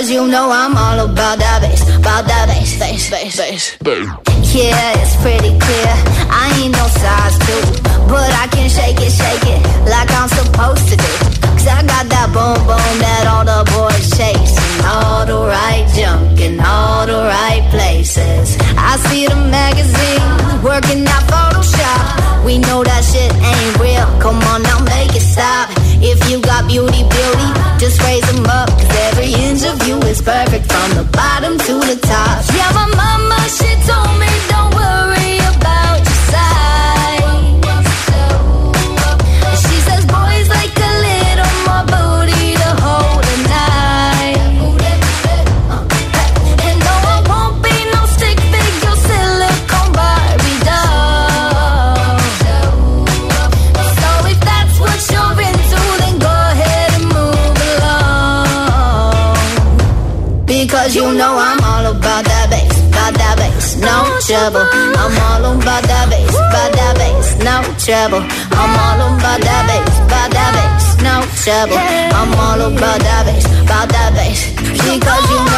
Because 0.00 0.16
you 0.16 0.26
know 0.32 0.48
I'm 0.48 0.72
all 0.80 1.12
about 1.12 1.36
that 1.44 1.60
bass, 1.60 1.84
about 1.84 2.24
that 2.24 2.48
bass, 2.48 2.72
bass, 2.80 3.12
bass, 3.12 3.36
bass. 3.36 3.76
bass. 3.84 4.08
Yeah, 4.48 4.96
it's 4.96 5.12
pretty 5.20 5.52
clear. 5.52 5.92
I 6.32 6.48
ain't 6.56 6.72
no 6.72 6.88
size 6.88 7.36
two, 7.44 7.60
but 8.08 8.24
I 8.32 8.48
can 8.48 8.72
shake 8.72 8.96
it, 8.96 9.12
shake 9.12 9.44
it 9.44 9.60
like 9.84 10.08
I'm 10.16 10.32
supposed 10.32 10.88
to 10.88 10.96
do. 10.96 11.12
Cause 11.52 11.68
I 11.68 11.84
got 11.84 12.08
that 12.08 12.32
boom 12.32 12.56
boom 12.64 12.94
that 13.04 13.28
all 13.28 13.44
the 13.44 13.60
boys 13.76 14.08
chase. 14.16 14.56
And 14.56 14.88
all 14.88 15.28
the 15.28 15.36
right 15.36 15.84
junk 15.92 16.40
in 16.40 16.56
all 16.64 17.04
the 17.04 17.20
right 17.20 17.60
places. 17.68 18.56
I 18.80 18.96
see 19.12 19.28
the 19.28 19.36
magazine 19.36 20.64
working 20.64 21.04
out 21.12 21.28
Photoshop. 21.28 22.40
We 22.48 22.56
know 22.56 22.80
that 22.88 23.04
shit 23.04 23.28
ain't 23.36 23.76
real. 23.76 24.08
Come 24.16 24.40
on 24.48 24.64
now, 24.64 24.80
make 24.80 25.12
it 25.12 25.20
stop. 25.20 25.68
If 26.02 26.18
you 26.30 26.40
got 26.40 26.66
beauty, 26.66 27.02
beauty, 27.04 27.48
just 27.78 28.00
raise 28.02 28.26
them 28.32 28.44
up. 28.46 28.68
Cause 28.70 28.96
every 29.12 29.32
inch 29.34 29.64
of 29.64 29.86
you 29.86 29.98
is 30.08 30.20
perfect 30.22 30.66
from 30.72 30.88
the 30.96 31.04
bottom 31.12 31.58
to 31.58 31.74
the 31.88 31.98
top. 32.00 32.44
Yeah, 32.56 32.70
my 32.72 32.88
mama, 32.96 33.38
she 33.48 33.70
told 33.88 34.12
me 34.18 34.30
don't 34.48 34.74
worry 34.74 35.29
trouble. 67.90 68.22
I'm 68.54 68.70
all 68.86 69.18
about 69.18 69.42
that 69.42 69.66
bass, 69.66 69.98
about 70.06 70.30
that 70.30 70.54
bass, 70.54 70.94
no 71.02 71.26
trouble. 71.42 71.74
I'm 71.74 72.30
all 72.38 72.62
about 72.70 73.02
that 73.02 73.26
bass, 73.26 73.42
about 73.66 73.90
that 73.90 74.14
bass. 74.14 74.54
Because 74.78 75.26
you 75.26 75.49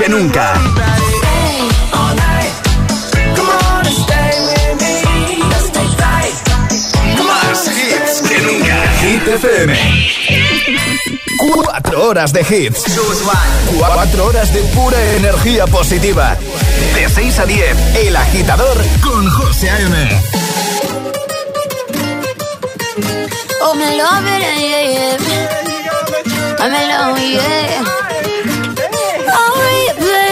que 0.00 0.08
nunca. 0.08 0.54
Más 7.26 7.66
hits 7.66 8.22
que 8.28 8.38
nunca. 8.38 8.88
Hit 9.00 9.28
FM. 9.28 9.78
Cuatro 11.38 12.08
horas 12.08 12.32
de 12.32 12.40
hits. 12.40 12.84
Cuatro 13.78 14.26
horas 14.26 14.52
de 14.54 14.62
pura 14.74 14.98
energía 15.16 15.66
positiva. 15.66 16.36
De 16.94 17.08
6 17.08 17.38
a 17.38 17.44
10, 17.46 17.96
El 17.96 18.16
Agitador 18.16 18.78
con 19.02 19.28
José 19.28 19.70
A.M. 19.70 20.22
Oh, 23.62 23.74
me 23.74 23.96
love 23.96 24.26
it, 24.26 24.40
yeah, 24.40 24.82
yeah. 24.92 25.16
I'm 26.58 26.72
alone, 26.74 27.20
yeah. 27.32 28.00
I'll 29.32 29.54
replay 29.54 29.59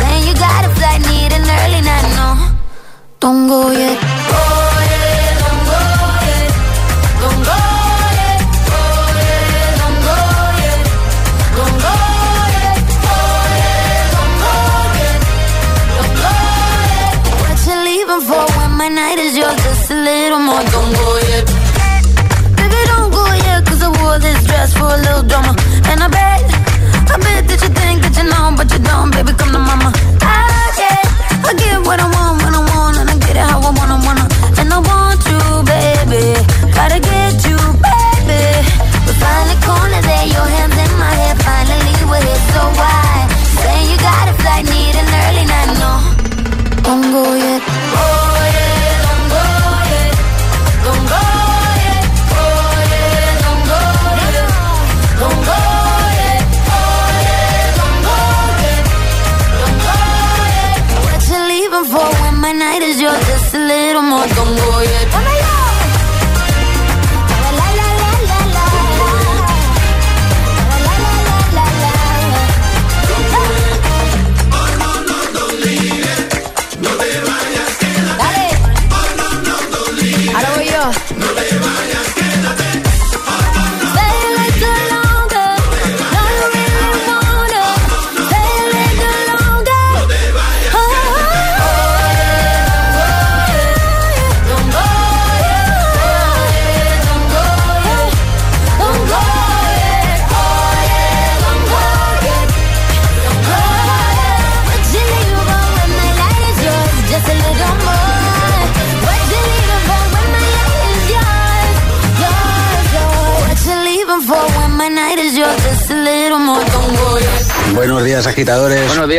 Saying 0.00 0.24
you 0.28 0.34
got 0.34 0.64
a 0.64 0.70
flight, 0.78 1.00
need 1.10 1.32
an 1.38 1.44
early 1.60 1.82
night, 1.90 2.06
no. 2.18 2.28
Don't 3.20 3.48
go 3.48 3.70
yet. 3.70 3.98
Don't 4.32 4.48
go 4.48 4.80
yet. 4.92 5.34
Don't 5.42 5.62
go 5.68 5.78
yet. 6.20 6.80
Don't 7.22 7.40
go 7.46 7.56
yet. 8.20 8.40
Don't 9.80 9.98
go 10.06 10.16
yet. 10.64 10.80
Don't 14.14 14.36
go 14.44 14.54
yet. 14.96 15.18
Don't 15.96 16.14
go 16.22 16.32
yet. 16.96 17.20
What 17.42 17.58
you 17.66 17.76
leaving 17.88 18.22
for 18.28 18.44
when 18.58 18.72
my 18.80 18.88
night 18.88 19.18
is 19.26 19.36
yours? 19.36 19.56
Just 19.64 19.90
a 19.90 19.98
little 20.08 20.42
more. 20.48 20.64
Don't 20.74 20.92
go 21.00 21.08
yet. 21.30 21.44
Baby, 22.56 22.80
don't 22.92 23.10
go 23.12 23.24
I 23.82 23.88
wore 24.02 24.18
this 24.18 24.44
dress 24.44 24.72
for 24.74 24.84
a 24.84 24.98
little 24.98 25.22
drama. 25.22 25.54
And 25.90 26.02
I 26.02 26.08
bet, 26.08 26.44
I 27.12 27.16
bet 27.24 27.48
that 27.48 27.60
you 27.64 27.70
think 27.80 28.02
that 28.04 28.14
you 28.18 28.26
know, 28.28 28.52
but 28.56 28.70
you 28.72 28.78
don't, 28.78 29.10
baby, 29.10 29.32
come 29.32 29.52
to 29.52 29.58
mama. 29.58 29.69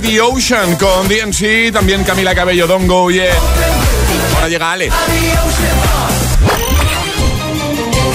the 0.00 0.20
Ocean 0.20 0.76
con 0.76 1.08
DNC, 1.08 1.72
también 1.72 2.04
Camila 2.04 2.34
Cabello, 2.34 2.66
Don't 2.66 2.86
Go 2.86 3.10
Yet. 3.10 3.32
Ahora 4.34 4.48
llega 4.48 4.72
Ale. 4.72 4.90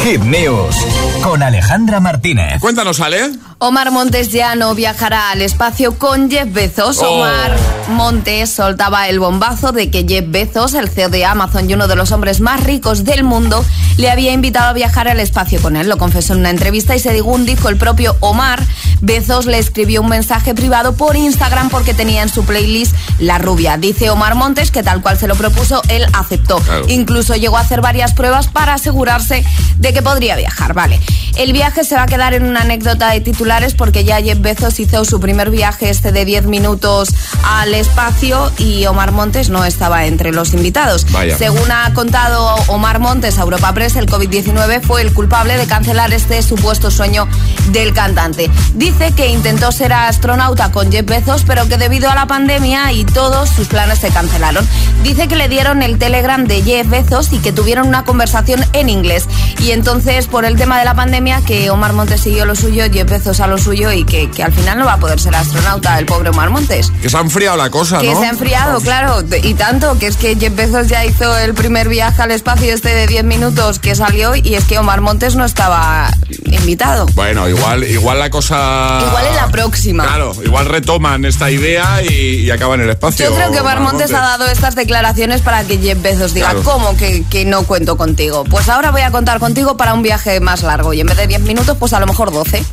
Hit 0.04 0.22
News 0.22 0.76
con 1.24 1.42
Alejandra 1.42 2.00
Martínez. 2.00 2.60
Cuéntanos, 2.60 3.00
Ale. 3.00 3.32
Omar 3.66 3.90
Montes 3.90 4.32
ya 4.32 4.54
no 4.54 4.76
viajará 4.76 5.32
al 5.32 5.42
espacio 5.42 5.98
con 5.98 6.30
Jeff 6.30 6.54
Bezos. 6.54 7.00
Oh. 7.00 7.16
Omar 7.16 7.58
Montes 7.90 8.52
soltaba 8.52 9.10
el 9.10 9.20
bombazo 9.20 9.72
de 9.72 9.90
que 9.90 10.06
Jeff 10.08 10.26
Bezos, 10.28 10.76
el 10.76 10.88
CEO 10.88 11.10
de 11.10 11.26
Amazon 11.26 11.68
y 11.68 11.74
uno 11.74 11.88
de 11.88 11.96
los 11.96 12.12
hombres 12.12 12.42
más 12.42 12.64
ricos 12.64 13.06
del 13.06 13.24
mundo, 13.24 13.66
le 13.98 14.12
había 14.12 14.34
invitado 14.34 14.70
a 14.70 14.74
viajar 14.74 15.08
al 15.08 15.20
espacio 15.20 15.60
con 15.64 15.76
él. 15.78 15.90
Lo 15.90 15.98
confesó 15.98 16.34
en 16.34 16.42
una 16.42 16.52
entrevista 16.52 16.96
y 16.96 17.00
según 17.00 17.48
dijo 17.48 17.68
el 17.68 17.78
propio 17.78 18.16
Omar, 18.20 18.62
Bezos 19.02 19.48
le 19.48 19.58
escribió 19.58 20.02
un 20.02 20.10
mensaje 20.10 20.54
privado 20.54 20.94
por 20.94 21.16
Instagram 21.16 21.70
porque 21.70 21.96
tenía 21.96 22.22
en 22.22 22.30
su 22.30 22.46
playlist 22.46 22.96
La 23.18 23.40
Rubia. 23.40 23.78
Dice 23.78 24.12
Omar 24.12 24.36
Montes 24.36 24.70
que 24.70 24.84
tal 24.84 25.02
cual 25.02 25.18
se 25.18 25.28
lo 25.28 25.34
propuso, 25.34 25.82
él 25.90 26.06
aceptó. 26.14 26.60
Claro. 26.60 26.86
Incluso 26.88 27.36
llegó 27.36 27.58
a 27.58 27.62
hacer 27.62 27.82
varias 27.82 28.14
pruebas 28.14 28.48
para 28.48 28.76
asegurarse 28.76 29.44
de 29.78 29.92
que 29.92 30.04
podría 30.04 30.36
viajar. 30.36 30.74
Vale. 30.74 31.00
El 31.36 31.52
viaje 31.52 31.84
se 31.84 31.96
va 31.96 32.04
a 32.04 32.08
quedar 32.08 32.34
en 32.34 32.46
una 32.46 32.62
anécdota 32.62 33.10
de 33.10 33.22
porque 33.56 34.04
ya 34.04 34.22
Jeff 34.22 34.42
Bezos 34.42 34.80
hizo 34.82 35.06
su 35.06 35.22
primer 35.22 35.50
viaje 35.50 35.90
este 35.90 36.12
de 36.12 36.26
10 36.26 36.46
minutos 36.48 37.10
al 37.46 37.74
espacio 37.74 38.52
y 38.58 38.86
Omar 38.86 39.14
Montes 39.14 39.50
no 39.50 39.64
estaba 39.64 40.06
entre 40.08 40.34
los 40.34 40.54
invitados. 40.54 41.10
Vaya. 41.12 41.38
Según 41.38 41.72
ha 41.72 41.94
contado 41.94 42.54
Omar 42.68 43.00
Montes 43.00 43.40
a 43.40 43.44
Europa 43.44 43.72
Press, 43.74 43.96
el 43.96 44.08
COVID-19 44.08 44.82
fue 44.82 45.02
el 45.02 45.14
culpable 45.14 45.56
de 45.58 45.68
cancelar 45.68 46.12
este 46.12 46.42
supuesto 46.44 46.92
sueño 46.92 47.30
del 47.72 47.94
cantante. 47.94 48.52
Dice 48.74 49.14
que 49.14 49.28
intentó 49.28 49.72
ser 49.72 49.94
astronauta 49.94 50.74
con 50.74 50.92
Jeff 50.92 51.06
Bezos, 51.06 51.44
pero 51.48 51.66
que 51.70 51.78
debido 51.78 52.10
a 52.10 52.16
la 52.16 52.28
pandemia 52.28 52.92
y 52.92 53.06
todos 53.06 53.50
sus 53.50 53.70
planes 53.70 54.00
se 54.00 54.10
cancelaron. 54.10 54.68
Dice 55.02 55.30
que 55.30 55.38
le 55.38 55.48
dieron 55.48 55.82
el 55.82 55.98
telegram 55.98 56.46
de 56.46 56.62
Jeff 56.62 56.90
Bezos 56.90 57.32
y 57.32 57.40
que 57.40 57.54
tuvieron 57.54 57.88
una 57.88 58.04
conversación 58.04 58.66
en 58.74 58.90
inglés. 58.90 59.28
Y 59.60 59.72
entonces, 59.72 60.28
por 60.28 60.44
el 60.44 60.58
tema 60.58 60.78
de 60.78 60.84
la 60.84 60.94
pandemia, 60.94 61.40
que 61.42 61.70
Omar 61.70 61.94
Montes 61.94 62.20
siguió 62.20 62.46
lo 62.46 62.56
suyo, 62.56 62.84
Jeff 62.92 63.10
Bezos 63.10 63.35
a 63.40 63.48
lo 63.48 63.58
suyo 63.58 63.92
y 63.92 64.04
que, 64.04 64.30
que 64.32 64.44
al 64.44 64.52
final 64.54 64.78
no 64.80 64.86
va 64.86 64.94
a 64.94 64.98
poder 65.00 65.20
ser 65.20 65.36
astronauta 65.36 65.98
el 66.00 66.06
pobre 66.06 66.30
Omar 66.30 66.50
Montes. 66.50 66.92
Que 67.02 67.10
se 67.10 67.18
ha 67.18 67.22
enfriado 67.22 67.58
la 67.58 67.70
cosa, 67.70 68.00
Que 68.00 68.14
¿no? 68.14 68.20
se 68.20 68.26
ha 68.26 68.30
enfriado, 68.30 68.80
claro, 68.82 69.24
y 69.44 69.54
tanto, 69.54 69.98
que 70.00 70.08
es 70.08 70.18
que 70.18 70.36
Jeff 70.36 70.56
Bezos 70.56 70.88
ya 70.88 71.06
hizo 71.06 71.38
el 71.38 71.54
primer 71.54 71.90
viaje 71.90 72.22
al 72.22 72.32
espacio 72.32 72.74
este 72.74 72.90
de 72.96 73.08
10 73.08 73.24
minutos 73.26 73.80
que 73.80 73.96
salió 73.96 74.36
y 74.36 74.56
es 74.56 74.66
que 74.66 74.78
Omar 74.80 75.02
Montes 75.02 75.36
no 75.36 75.46
estaba 75.46 76.10
invitado. 76.46 77.06
Bueno, 77.16 77.48
igual, 77.50 77.84
igual 77.84 78.20
la 78.20 78.30
cosa. 78.30 79.00
Igual 79.08 79.26
en 79.28 79.36
la 79.36 79.48
próxima. 79.48 80.04
Claro, 80.06 80.34
igual 80.44 80.66
retoman 80.68 81.26
esta 81.26 81.50
idea 81.52 82.02
y, 82.04 82.42
y 82.42 82.52
acaban 82.52 82.82
el 82.82 82.90
espacio. 82.90 83.30
Yo 83.30 83.36
creo 83.36 83.52
que 83.52 83.60
Omar 83.60 83.80
Montes 83.80 84.14
ha 84.14 84.20
dado 84.22 84.48
estas 84.48 84.76
declaraciones 84.76 85.42
para 85.42 85.64
que 85.64 85.78
Jeff 85.78 86.02
Bezos 86.02 86.34
diga, 86.34 86.52
Claro. 86.52 86.64
¿cómo 86.64 86.96
que, 86.98 87.24
que 87.30 87.46
no 87.46 87.64
cuento 87.64 87.98
contigo? 87.98 88.44
Pues 88.46 88.70
ahora 88.70 88.92
voy 88.92 89.02
a 89.02 89.12
contar 89.12 89.40
contigo 89.40 89.78
para 89.78 89.94
un 89.94 90.02
viaje 90.04 90.40
más 90.40 90.64
largo 90.64 90.94
y 90.94 91.02
en 91.02 91.08
vez 91.08 91.18
de 91.18 91.28
10 91.28 91.42
minutos, 91.42 91.78
pues 91.80 91.94
a 91.94 92.00
lo 92.00 92.08
mejor 92.08 92.32
12. 92.32 92.64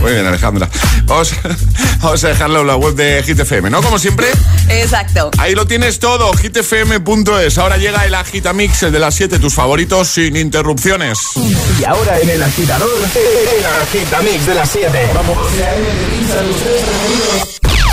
Muy 0.00 0.12
bien, 0.12 0.26
Alejandra. 0.26 0.68
Vamos, 1.04 1.32
vamos 2.00 2.24
a 2.24 2.28
dejarlo 2.28 2.60
en 2.60 2.66
la 2.66 2.76
web 2.76 2.94
de 2.94 3.22
GTFM, 3.22 3.70
¿no? 3.70 3.82
Como 3.82 3.98
siempre, 3.98 4.28
Exacto. 4.68 5.30
ahí 5.38 5.54
lo 5.54 5.66
tienes 5.66 5.98
todo, 5.98 6.30
gtfm.es. 6.32 7.58
Ahora 7.58 7.76
llega 7.76 8.04
el 8.04 8.14
Agitamix, 8.14 8.82
el 8.84 8.92
de 8.92 8.98
las 8.98 9.14
7, 9.14 9.38
tus 9.38 9.54
favoritos, 9.54 10.08
sin 10.08 10.36
interrupciones. 10.36 11.18
Y 11.36 11.84
ahora 11.84 12.18
en 12.20 12.30
el 12.30 12.42
agitador, 12.42 12.88
el 12.88 13.66
agitamix 13.82 14.46
de 14.46 14.54
las 14.54 14.70
7. 14.70 15.10
Vamos. 15.14 15.38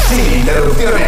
Sin 0.10 0.40
interrupciones. 0.40 1.08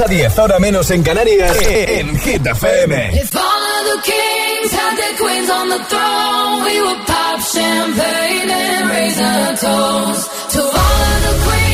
a 0.00 0.06
10, 0.06 0.38
hora 0.38 0.58
menos 0.58 0.90
en 0.90 1.02
Canarias, 1.02 1.56
en 1.66 2.16
Hit 2.20 2.46
FM. 2.46 3.20
If 3.20 3.34
all 3.34 3.42
of 3.42 3.84
the 3.94 4.12
kings 4.12 4.72
had 4.72 4.96
their 4.96 5.16
queens 5.16 5.50
on 5.50 5.68
the 5.68 5.78
throne, 5.86 6.64
we 6.64 6.80
would 6.82 7.06
pop 7.06 7.40
champagne 7.40 8.50
and 8.50 8.90
raise 8.90 9.18
a 9.18 9.56
toast 9.60 10.50
to 10.52 10.60
all 10.60 10.68
of 10.68 11.22
the 11.22 11.44
queens. 11.44 11.67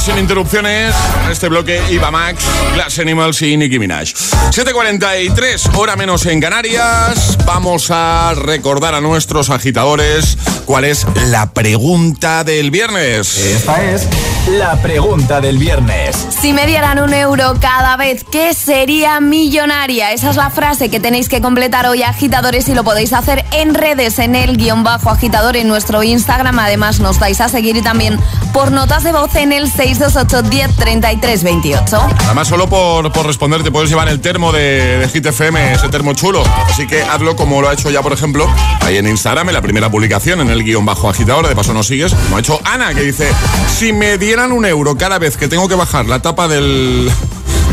Sin 0.00 0.16
interrupciones 0.18 0.94
este 1.28 1.48
bloque 1.48 1.82
Iba 1.90 2.12
Max, 2.12 2.44
Glass 2.74 3.00
Animals 3.00 3.42
y 3.42 3.56
Nicki 3.56 3.80
Minaj. 3.80 4.12
7.43, 4.50 5.74
hora 5.74 5.96
menos 5.96 6.24
en 6.26 6.40
Canarias. 6.40 7.36
Vamos 7.44 7.90
a 7.90 8.34
recordar 8.36 8.94
a 8.94 9.00
nuestros 9.00 9.50
agitadores 9.50 10.38
cuál 10.66 10.84
es 10.84 11.04
la 11.30 11.50
pregunta 11.50 12.44
del 12.44 12.70
viernes. 12.70 13.38
Esta 13.38 13.82
es 13.82 14.06
la 14.46 14.80
pregunta 14.80 15.40
del 15.40 15.58
viernes. 15.58 16.28
Si 16.40 16.52
me 16.52 16.66
dieran 16.66 17.00
un 17.00 17.12
euro 17.12 17.54
cada 17.60 17.96
vez, 17.96 18.24
¿qué 18.30 18.54
sería 18.54 19.18
millonaria? 19.20 20.12
Esa 20.12 20.30
es 20.30 20.36
la 20.36 20.50
frase 20.50 20.88
que 20.88 21.00
tenéis 21.00 21.28
que 21.28 21.40
completar 21.40 21.86
hoy, 21.86 22.04
agitadores, 22.04 22.68
y 22.68 22.74
lo 22.74 22.84
podéis 22.84 23.12
hacer 23.12 23.44
en 23.52 23.74
redes, 23.74 24.20
en 24.20 24.36
el 24.36 24.56
guion 24.56 24.84
bajo 24.84 25.10
agitador, 25.10 25.56
en 25.56 25.66
nuestro 25.66 26.02
Instagram. 26.04 26.60
Además, 26.60 27.00
nos 27.00 27.18
dais 27.18 27.40
a 27.40 27.48
seguir 27.48 27.76
y 27.76 27.82
también 27.82 28.20
por 28.52 28.70
notas 28.70 29.02
de 29.02 29.12
voz 29.12 29.34
en 29.34 29.52
el 29.52 29.68
628 29.70 30.48
10 30.48 30.76
33 30.76 31.42
28. 31.42 31.98
Además, 32.26 32.46
solo 32.46 32.68
por, 32.68 33.12
por 33.12 33.26
responder 33.26 33.64
te 33.64 33.72
puedes 33.72 33.90
llevar 33.90 34.08
el 34.08 34.20
termo 34.20 34.52
de, 34.52 34.98
de 34.98 35.08
Hit 35.08 35.26
FM, 35.26 35.72
ese 35.72 35.88
termo 35.88 36.14
chulo. 36.14 36.44
Así 36.68 36.86
que 36.86 37.02
hazlo 37.02 37.34
como 37.34 37.60
lo 37.60 37.68
ha 37.68 37.72
hecho 37.72 37.90
ya, 37.90 38.00
por 38.00 38.12
ejemplo, 38.12 38.48
ahí 38.82 38.96
en 38.96 39.08
Instagram, 39.08 39.48
en 39.48 39.54
la 39.54 39.62
primera 39.62 39.90
publicación, 39.90 40.40
en 40.40 40.50
el 40.50 40.62
guion 40.62 40.84
bajo 40.84 41.08
agitador. 41.08 41.48
De 41.48 41.56
paso 41.56 41.74
nos 41.74 41.88
sigues, 41.88 42.14
como 42.14 42.36
ha 42.36 42.40
hecho 42.40 42.60
Ana, 42.64 42.94
que 42.94 43.02
dice, 43.02 43.28
si 43.76 43.92
me 43.92 44.18
dieran 44.18 44.35
un 44.44 44.66
euro 44.66 44.96
cada 44.96 45.18
vez 45.18 45.36
que 45.36 45.48
tengo 45.48 45.66
que 45.68 45.74
bajar 45.74 46.06
la 46.06 46.20
tapa 46.20 46.46
del... 46.46 47.10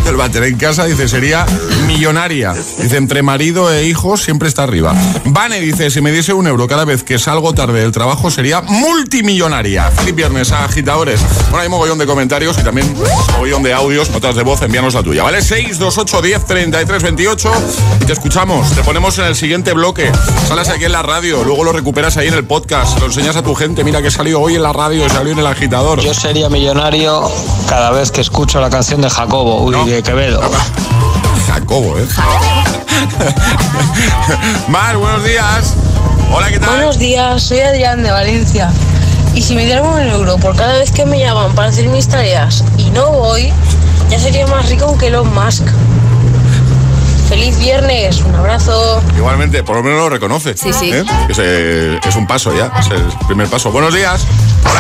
del 0.03 0.15
váter 0.17 0.43
en 0.43 0.57
casa, 0.57 0.85
dice, 0.85 1.07
sería 1.07 1.45
millonaria. 1.87 2.53
Dice, 2.53 2.97
entre 2.97 3.21
marido 3.21 3.71
e 3.71 3.85
hijos 3.85 4.21
siempre 4.21 4.47
está 4.47 4.63
arriba. 4.63 4.93
Vane 5.25 5.59
dice, 5.59 5.89
si 5.89 6.01
me 6.01 6.11
diese 6.11 6.33
un 6.33 6.47
euro 6.47 6.67
cada 6.67 6.85
vez 6.85 7.03
que 7.03 7.19
salgo 7.19 7.53
tarde 7.53 7.81
del 7.81 7.91
trabajo, 7.91 8.29
sería 8.29 8.61
multimillonaria. 8.61 9.89
Feliz 9.91 10.15
viernes 10.15 10.51
a 10.51 10.65
agitadores. 10.65 11.21
Bueno, 11.49 11.59
hay 11.59 11.69
mogollón 11.69 11.97
de 11.97 12.05
comentarios 12.05 12.57
y 12.59 12.63
también 12.63 12.93
mogollón 13.33 13.63
de 13.63 13.73
audios, 13.73 14.09
notas 14.09 14.35
de 14.35 14.43
voz, 14.43 14.61
envíanos 14.61 14.93
la 14.93 15.03
tuya, 15.03 15.23
¿vale? 15.23 15.41
628 15.41 16.21
10 16.21 16.45
33 16.45 17.03
28 17.03 17.51
y 18.01 18.05
te 18.05 18.13
escuchamos. 18.13 18.71
Te 18.71 18.83
ponemos 18.83 19.17
en 19.19 19.25
el 19.25 19.35
siguiente 19.35 19.73
bloque. 19.73 20.11
Sales 20.47 20.69
aquí 20.69 20.85
en 20.85 20.91
la 20.91 21.01
radio, 21.01 21.43
luego 21.43 21.63
lo 21.63 21.71
recuperas 21.71 22.17
ahí 22.17 22.27
en 22.27 22.33
el 22.33 22.45
podcast, 22.45 22.99
lo 22.99 23.05
enseñas 23.05 23.35
a 23.35 23.43
tu 23.43 23.55
gente. 23.55 23.83
Mira 23.83 24.01
que 24.01 24.11
salió 24.11 24.41
hoy 24.41 24.55
en 24.55 24.63
la 24.63 24.73
radio, 24.73 25.07
salió 25.09 25.31
en 25.31 25.39
el 25.39 25.47
agitador. 25.47 26.01
Yo 26.01 26.13
sería 26.13 26.49
millonario 26.49 27.31
cada 27.67 27.91
vez 27.91 28.11
que 28.11 28.21
escucho 28.21 28.59
la 28.59 28.69
canción 28.69 29.01
de 29.01 29.09
Jacobo, 29.09 29.63
uy, 29.63 29.92
de 29.93 30.01
Quevedo. 30.01 30.41
Jacobo, 31.45 31.99
¿eh? 31.99 32.07
Mar, 34.67 34.97
buenos 34.97 35.23
días. 35.23 35.75
Hola, 36.31 36.49
¿qué 36.49 36.59
tal? 36.59 36.69
Buenos 36.69 36.97
días, 36.97 37.43
soy 37.43 37.59
Adrián 37.59 38.01
de 38.01 38.09
Valencia. 38.09 38.71
Y 39.35 39.43
si 39.43 39.53
me 39.53 39.65
dieran 39.65 39.85
un 39.85 40.01
euro 40.01 40.39
por 40.39 40.55
cada 40.55 40.79
vez 40.79 40.91
que 40.91 41.05
me 41.05 41.19
llaman 41.19 41.53
para 41.53 41.67
hacer 41.67 41.89
mis 41.89 42.07
tareas 42.07 42.63
y 42.77 42.89
no 42.89 43.11
voy, 43.11 43.53
ya 44.09 44.17
sería 44.17 44.47
más 44.47 44.67
rico 44.67 44.97
que 44.97 45.07
Elon 45.07 45.31
Musk. 45.31 45.63
Feliz 47.33 47.57
viernes, 47.57 48.21
un 48.21 48.35
abrazo. 48.35 49.01
Igualmente, 49.17 49.63
por 49.63 49.77
lo 49.77 49.81
menos 49.81 49.97
lo 49.97 50.07
reconoce. 50.07 50.55
Sí, 50.55 50.71
sí. 50.71 50.91
¿eh? 50.91 51.03
Es, 51.27 51.39
eh, 51.41 51.99
es 52.07 52.15
un 52.15 52.27
paso 52.27 52.55
ya, 52.55 52.71
es 52.79 52.91
el 52.91 53.01
primer 53.25 53.47
paso. 53.47 53.71
Buenos 53.71 53.91
días. 53.91 54.23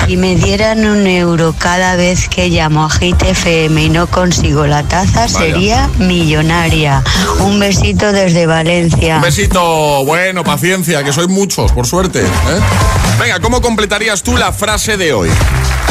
Si 0.05 0.17
me 0.17 0.35
dieran 0.35 0.85
un 0.85 1.07
euro 1.07 1.55
cada 1.57 1.95
vez 1.95 2.29
que 2.29 2.49
llamo 2.49 2.85
a 2.85 2.91
Hit 2.91 3.19
FM 3.23 3.81
y 3.81 3.89
no 3.89 4.05
consigo 4.05 4.67
la 4.67 4.83
taza, 4.83 5.27
sería 5.27 5.89
millonaria. 5.97 7.01
Un 7.39 7.59
besito 7.59 8.11
desde 8.11 8.45
Valencia. 8.45 9.15
Un 9.15 9.23
besito, 9.23 10.05
bueno, 10.05 10.43
paciencia, 10.43 11.03
que 11.03 11.11
sois 11.11 11.29
muchos, 11.29 11.71
por 11.71 11.87
suerte. 11.87 12.21
¿eh? 12.21 12.59
Venga, 13.19 13.39
¿cómo 13.39 13.61
completarías 13.61 14.21
tú 14.21 14.37
la 14.37 14.53
frase 14.53 14.95
de 14.95 15.11
hoy? 15.11 15.29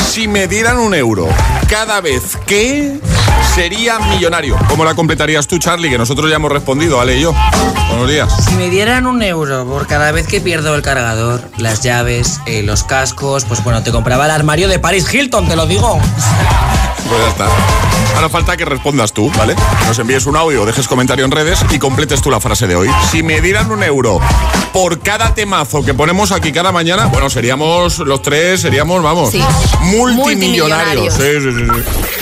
Si 0.09 0.29
me 0.29 0.47
dieran 0.47 0.79
un 0.79 0.95
euro 0.95 1.29
cada 1.69 2.01
vez 2.01 2.37
que 2.47 3.01
sería 3.55 3.99
millonario. 3.99 4.57
¿Cómo 4.69 4.85
la 4.85 4.95
completarías 4.95 5.47
tú, 5.47 5.59
Charlie? 5.59 5.91
Que 5.91 5.99
nosotros 5.99 6.29
ya 6.31 6.37
hemos 6.37 6.52
respondido, 6.53 7.01
Ale 7.01 7.19
y 7.19 7.23
yo. 7.23 7.35
Buenos 7.89 8.09
días. 8.09 8.33
Si 8.49 8.55
me 8.55 8.71
dieran 8.71 9.07
un 9.07 9.23
euro 9.23 9.65
por 9.67 9.87
cada 9.87 10.13
vez 10.13 10.27
que 10.27 10.41
pierdo 10.41 10.75
el 10.75 10.83
cargador, 10.83 11.43
las 11.59 11.83
llaves, 11.83 12.41
eh, 12.47 12.63
los 12.63 12.85
cascos, 12.85 13.45
pues 13.45 13.63
bueno, 13.65 13.83
te 13.83 13.91
compraba 13.93 14.25
el 14.27 14.31
armario 14.31 14.69
de 14.69 14.79
Paris 14.79 15.13
Hilton, 15.13 15.49
te 15.49 15.57
lo 15.57 15.67
digo. 15.67 15.99
Pues 17.09 17.21
ya 17.21 17.29
está. 17.31 17.47
Ahora 18.15 18.29
falta 18.29 18.57
que 18.57 18.65
respondas 18.65 19.13
tú, 19.13 19.31
¿vale? 19.37 19.55
Nos 19.87 19.99
envíes 19.99 20.27
un 20.27 20.37
audio, 20.37 20.65
dejes 20.65 20.87
comentario 20.87 21.25
en 21.25 21.31
redes 21.31 21.65
y 21.71 21.79
completes 21.79 22.21
tú 22.23 22.31
la 22.31 22.41
frase 22.41 22.67
de 22.67 22.77
hoy. 22.77 22.89
Si 23.11 23.23
me 23.23 23.41
dieran 23.41 23.71
un 23.71 23.83
euro 23.83 24.21
por 24.73 25.01
cada 25.01 25.35
temazo 25.35 25.83
que 25.83 25.93
ponemos 25.95 26.33
aquí 26.33 26.53
cada 26.53 26.73
mañana, 26.73 27.07
bueno, 27.07 27.29
seríamos 27.31 27.99
los 27.99 28.23
tres, 28.23 28.61
seríamos, 28.61 29.03
vamos, 29.03 29.31
Sí. 29.31 29.43
multimillonarios. 29.81 31.15
Multimillonarios. 31.15 31.15
Sí, 31.15 31.23
sí, 31.41 31.51
sí. 31.67 32.22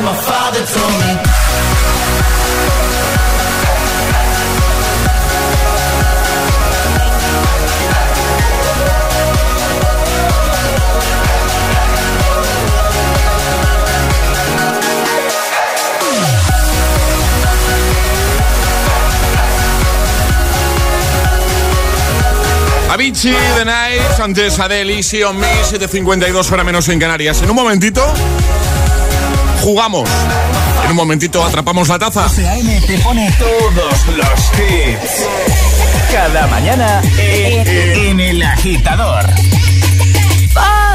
My 0.00 0.14
father 0.14 0.64
told 0.64 1.24
me. 1.24 1.27
Avicii, 22.98 23.32
The 23.54 23.64
Nights, 23.64 24.18
antes 24.18 24.58
Adele, 24.58 24.92
Easy 24.92 25.22
on 25.22 25.38
Me, 25.38 25.46
7.52 25.46 26.50
hora 26.50 26.64
menos 26.64 26.88
en 26.88 26.98
Canarias. 26.98 27.40
En 27.42 27.50
un 27.50 27.54
momentito, 27.54 28.04
jugamos. 29.62 30.10
En 30.82 30.90
un 30.90 30.96
momentito 30.96 31.44
atrapamos 31.44 31.86
la 31.86 32.00
taza. 32.00 32.26
A.M. 32.26 32.80
te 32.88 32.98
pone 32.98 33.32
todos 33.38 34.06
los 34.16 34.40
hits. 34.58 35.28
Cada 36.10 36.48
mañana 36.48 37.00
en 37.16 38.18
el 38.18 38.42
agitador. 38.42 39.26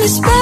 So 0.00 0.22
let 0.22 0.39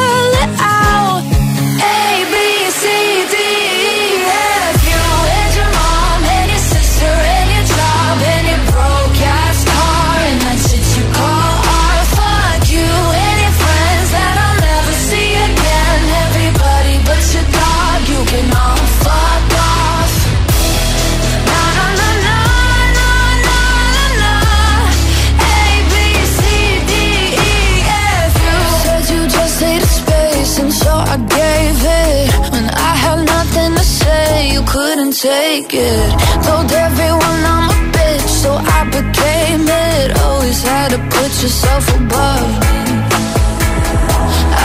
take 35.20 35.74
it. 35.74 36.10
Told 36.46 36.70
everyone 36.70 37.40
I'm 37.54 37.70
a 37.70 37.78
bitch, 37.90 38.28
so 38.42 38.54
I 38.54 38.84
became 38.84 39.66
it. 39.66 40.16
Always 40.16 40.62
had 40.62 40.90
to 40.94 40.98
put 40.98 41.30
yourself 41.42 41.84
above. 41.96 42.50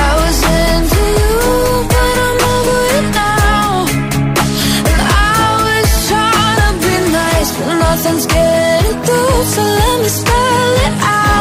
I 0.06 0.10
was 0.22 0.38
into 0.62 1.04
you, 1.20 1.38
but 1.94 2.16
I'm 2.28 2.40
over 2.54 2.82
it 3.00 3.08
now. 3.18 3.86
I 5.10 5.48
was 5.66 5.90
trying 6.10 6.78
be 6.86 6.96
nice, 7.12 7.50
but 7.58 7.74
nothing's 7.86 8.26
getting 8.28 8.98
through, 9.06 9.44
so 9.54 9.62
let 9.80 9.96
me 10.04 10.10
spell 10.10 10.74
it 10.86 10.96
out. 11.02 11.33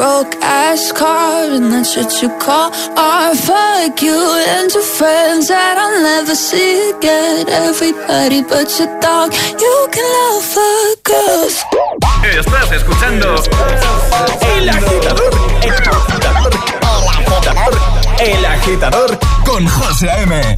Broke 0.00 0.34
ass 0.40 0.92
car 0.92 1.44
and 1.56 1.70
that's 1.72 1.94
what 1.94 2.10
you 2.22 2.30
call 2.44 2.72
art. 2.96 3.36
Fuck 3.36 4.00
you 4.00 4.20
and 4.48 4.72
your 4.72 4.82
friends 4.98 5.48
that 5.48 5.76
I'll 5.76 6.00
never 6.02 6.34
see 6.34 6.90
again. 6.92 7.46
Everybody 7.66 8.40
but 8.50 8.68
your 8.78 8.88
dog, 9.00 9.28
you 9.64 9.76
can 9.92 10.06
love 10.16 10.44
fuck 10.56 11.08
us. 11.28 11.54
Estás 12.24 12.72
escuchando 12.72 13.26
El 14.56 14.70
Agitador. 14.70 15.32
El 15.68 15.72
Agitador. 15.94 17.74
El 18.20 18.44
Agitador 18.46 19.18
con 19.44 19.66
José 19.66 20.08
A.M. 20.08 20.56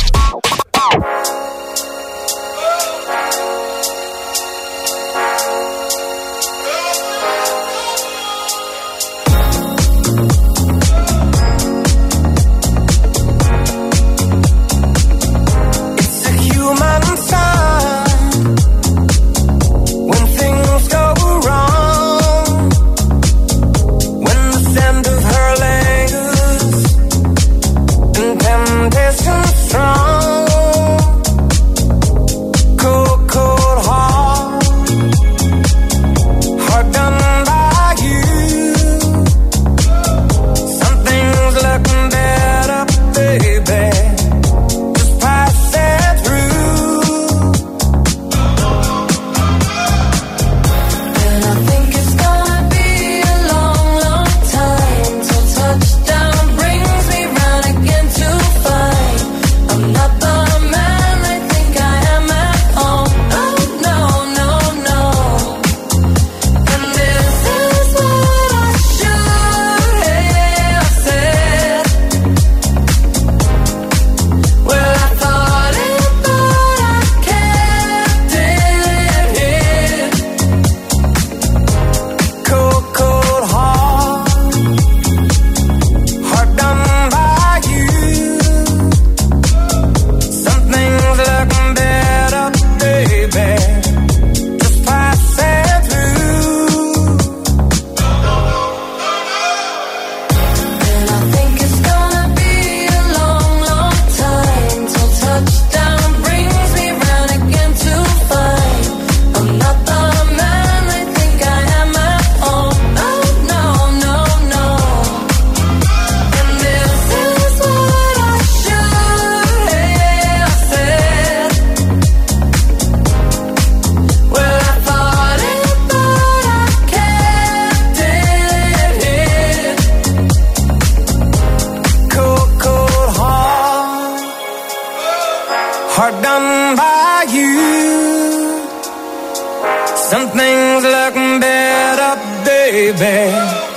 baby. 142.99 143.72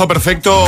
Temazo 0.00 0.08
perfecto 0.08 0.66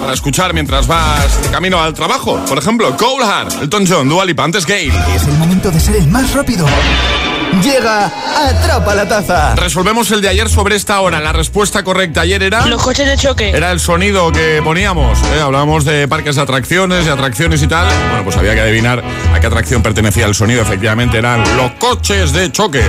para 0.00 0.12
escuchar 0.12 0.52
mientras 0.52 0.86
vas 0.86 1.42
de 1.42 1.48
camino 1.50 1.80
al 1.80 1.94
trabajo. 1.94 2.38
Por 2.46 2.58
ejemplo, 2.58 2.94
Cole 2.96 3.24
Hart, 3.24 3.62
Elton 3.62 3.86
John, 3.88 4.08
Dua 4.08 4.24
Lipa, 4.24 4.44
antes 4.44 4.66
Gale. 4.66 4.92
Es 5.14 5.26
el 5.26 5.34
momento 5.34 5.70
de 5.70 5.80
ser 5.80 5.96
el 5.96 6.06
más 6.08 6.34
rápido. 6.34 6.66
Llega, 7.62 8.06
atrapa 8.48 8.94
la 8.94 9.08
taza. 9.08 9.54
Resolvemos 9.54 10.10
el 10.10 10.20
de 10.20 10.28
ayer 10.28 10.48
sobre 10.50 10.76
esta 10.76 11.00
hora. 11.00 11.20
La 11.20 11.32
respuesta 11.32 11.84
correcta 11.84 12.22
ayer 12.22 12.42
era... 12.42 12.66
Los 12.66 12.82
coches 12.82 13.08
de 13.08 13.16
choque. 13.16 13.50
Era 13.50 13.70
el 13.70 13.80
sonido 13.80 14.30
que 14.30 14.60
poníamos. 14.62 15.18
¿eh? 15.34 15.40
Hablábamos 15.40 15.84
de 15.84 16.06
parques 16.08 16.36
de 16.36 16.42
atracciones, 16.42 17.06
de 17.06 17.12
atracciones 17.12 17.62
y 17.62 17.66
tal. 17.66 17.86
Bueno, 18.08 18.24
pues 18.24 18.36
había 18.36 18.54
que 18.54 18.60
adivinar 18.60 19.02
a 19.32 19.40
qué 19.40 19.46
atracción 19.46 19.82
pertenecía 19.82 20.26
el 20.26 20.34
sonido. 20.34 20.60
Efectivamente, 20.62 21.16
eran 21.16 21.42
los 21.56 21.70
coches 21.72 22.32
de 22.32 22.52
choque. 22.52 22.82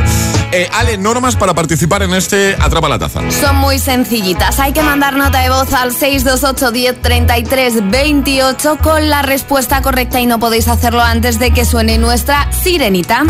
Eh, 0.57 0.69
Ale, 0.71 0.97
normas 0.97 1.35
para 1.35 1.53
participar 1.53 2.01
en 2.03 2.13
este 2.13 2.55
Atrapa 2.57 2.87
la 2.87 2.97
Taza. 2.97 3.19
Son 3.29 3.57
muy 3.57 3.77
sencillitas. 3.77 4.57
Hay 4.61 4.71
que 4.71 4.81
mandar 4.81 5.17
nota 5.17 5.41
de 5.41 5.49
voz 5.49 5.73
al 5.73 5.91
628 5.91 6.71
10 6.71 7.01
33 7.01 7.89
28 7.91 8.77
con 8.81 9.09
la 9.09 9.21
respuesta 9.21 9.81
correcta 9.81 10.21
y 10.21 10.27
no 10.27 10.39
podéis 10.39 10.69
hacerlo 10.69 11.01
antes 11.01 11.39
de 11.39 11.51
que 11.51 11.65
suene 11.65 11.97
nuestra 11.97 12.49
sirenita. 12.53 13.23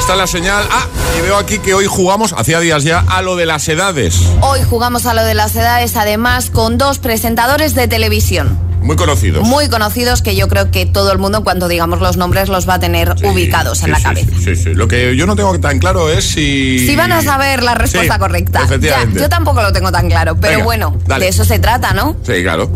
Esta 0.00 0.14
es 0.14 0.18
la 0.18 0.26
señal. 0.26 0.64
Ah, 0.72 0.86
y 1.16 1.22
veo 1.22 1.36
aquí 1.36 1.60
que 1.60 1.72
hoy 1.72 1.86
jugamos, 1.86 2.34
hacía 2.36 2.58
días 2.58 2.82
ya, 2.82 3.04
a 3.06 3.22
lo 3.22 3.36
de 3.36 3.46
las 3.46 3.68
edades. 3.68 4.20
Hoy 4.40 4.64
jugamos 4.68 5.06
a 5.06 5.14
lo 5.14 5.22
de 5.22 5.34
las 5.34 5.54
edades, 5.54 5.94
además, 5.94 6.50
con 6.50 6.78
dos 6.78 6.98
presentadores 6.98 7.76
de 7.76 7.86
televisión. 7.86 8.65
Muy 8.80 8.94
conocidos. 8.96 9.42
Muy 9.46 9.68
conocidos 9.68 10.22
que 10.22 10.36
yo 10.36 10.48
creo 10.48 10.70
que 10.70 10.86
todo 10.86 11.10
el 11.12 11.18
mundo, 11.18 11.42
cuando 11.42 11.66
digamos 11.68 12.00
los 12.00 12.16
nombres, 12.16 12.48
los 12.48 12.68
va 12.68 12.74
a 12.74 12.78
tener 12.80 13.14
ubicados 13.24 13.80
en 13.80 13.86
Sí, 13.86 13.90
la 13.92 14.00
cabeza. 14.00 14.30
Sí, 14.38 14.44
sí, 14.44 14.56
sí. 14.56 14.74
Lo 14.74 14.86
que 14.86 15.16
yo 15.16 15.26
no 15.26 15.34
tengo 15.34 15.58
tan 15.58 15.78
claro 15.78 16.08
es 16.10 16.24
si. 16.24 16.78
Si 16.86 16.94
van 16.96 17.10
a 17.12 17.22
saber 17.22 17.62
la 17.62 17.74
respuesta 17.74 18.18
correcta. 18.18 18.62
efectivamente. 18.64 19.16
Ya, 19.16 19.22
yo 19.22 19.28
tampoco 19.28 19.62
lo 19.62 19.72
tengo 19.72 19.90
tan 19.90 20.08
claro, 20.08 20.36
pero 20.40 20.52
Venga, 20.54 20.64
bueno, 20.64 20.96
dale. 21.06 21.24
de 21.24 21.30
eso 21.30 21.44
se 21.44 21.58
trata, 21.58 21.92
¿no? 21.92 22.16
Sí, 22.24 22.42
claro. 22.42 22.70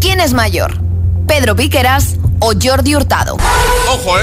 ¿Quién 0.00 0.20
es 0.20 0.32
mayor? 0.32 0.78
¿Pedro 1.26 1.54
Piqueras 1.56 2.14
o 2.38 2.52
Jordi 2.60 2.94
Hurtado? 2.94 3.34
Ojo, 3.34 4.18
¿eh? 4.18 4.22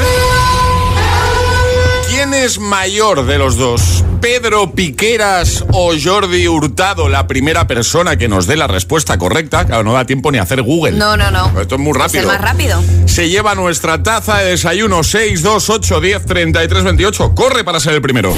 ¿Quién 2.24 2.36
es 2.36 2.57
mayor 2.57 3.26
de 3.26 3.38
los 3.38 3.57
dos? 3.57 3.82
¿Pedro 4.21 4.71
Piqueras 4.71 5.65
o 5.74 5.91
Jordi 6.01 6.47
Hurtado, 6.47 7.09
la 7.09 7.28
primera 7.28 7.67
persona 7.67 8.15
que 8.15 8.30
nos 8.30 8.47
dé 8.47 8.55
la 8.55 8.67
respuesta 8.67 9.17
correcta? 9.17 9.65
Claro, 9.65 9.84
no 9.84 9.91
da 9.91 10.05
tiempo 10.05 10.32
ni 10.32 10.38
a 10.38 10.43
hacer 10.43 10.61
Google. 10.61 10.93
No, 10.93 11.17
no, 11.17 11.30
no. 11.32 11.47
Esto 11.59 11.76
es 11.76 11.82
muy 11.82 11.91
Es 11.91 11.97
rápido. 11.97 12.21
el 12.21 12.28
más 12.28 12.39
rápido. 12.39 12.82
Se 13.07 13.28
lleva 13.28 13.55
nuestra 13.55 14.01
taza 14.03 14.38
de 14.38 14.51
desayuno 14.51 15.03
628 15.03 15.99
10 15.99 16.26
33 16.26 16.84
28. 16.86 17.36
Corre 17.36 17.65
para 17.65 17.82
ser 17.82 17.95
el 17.95 18.01
primero. 18.01 18.34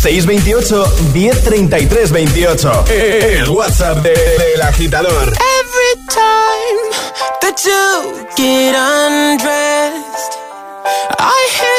628 0.00 0.84
1033 1.12 2.12
28. 2.12 2.84
El 2.88 3.48
WhatsApp 3.48 3.98
de- 4.04 4.10
del 4.10 4.62
agitador. 4.62 5.32
Every 5.32 6.06
time 6.06 6.92
that 7.40 7.56
you 7.64 8.26
get 8.36 8.76
undressed, 8.76 10.38
I 11.18 11.48
hear 11.58 11.78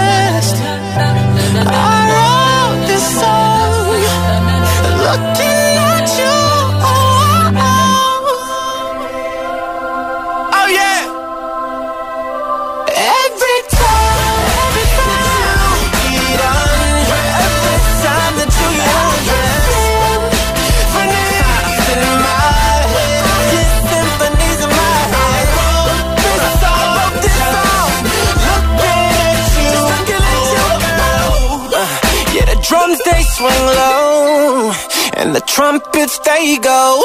drums 32.71 32.99
they 33.03 33.21
swing 33.35 33.65
low, 33.79 34.71
and 35.17 35.35
the 35.35 35.41
trumpets 35.41 36.17
they 36.19 36.57
go. 36.57 37.03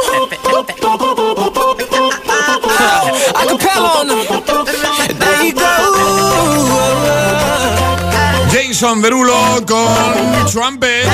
Acapella 3.41 3.91
on 4.01 4.07
them, 4.07 4.23
there 5.19 5.45
you 5.45 5.53
go. 5.53 5.75
Jason 8.53 9.03
Derulo 9.03 9.67
con 9.67 10.47
Trumpet. 10.53 11.09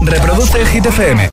Reproduce 0.00 0.58
el 0.58 0.66
Hit 0.66 0.86
FM. 0.86 1.30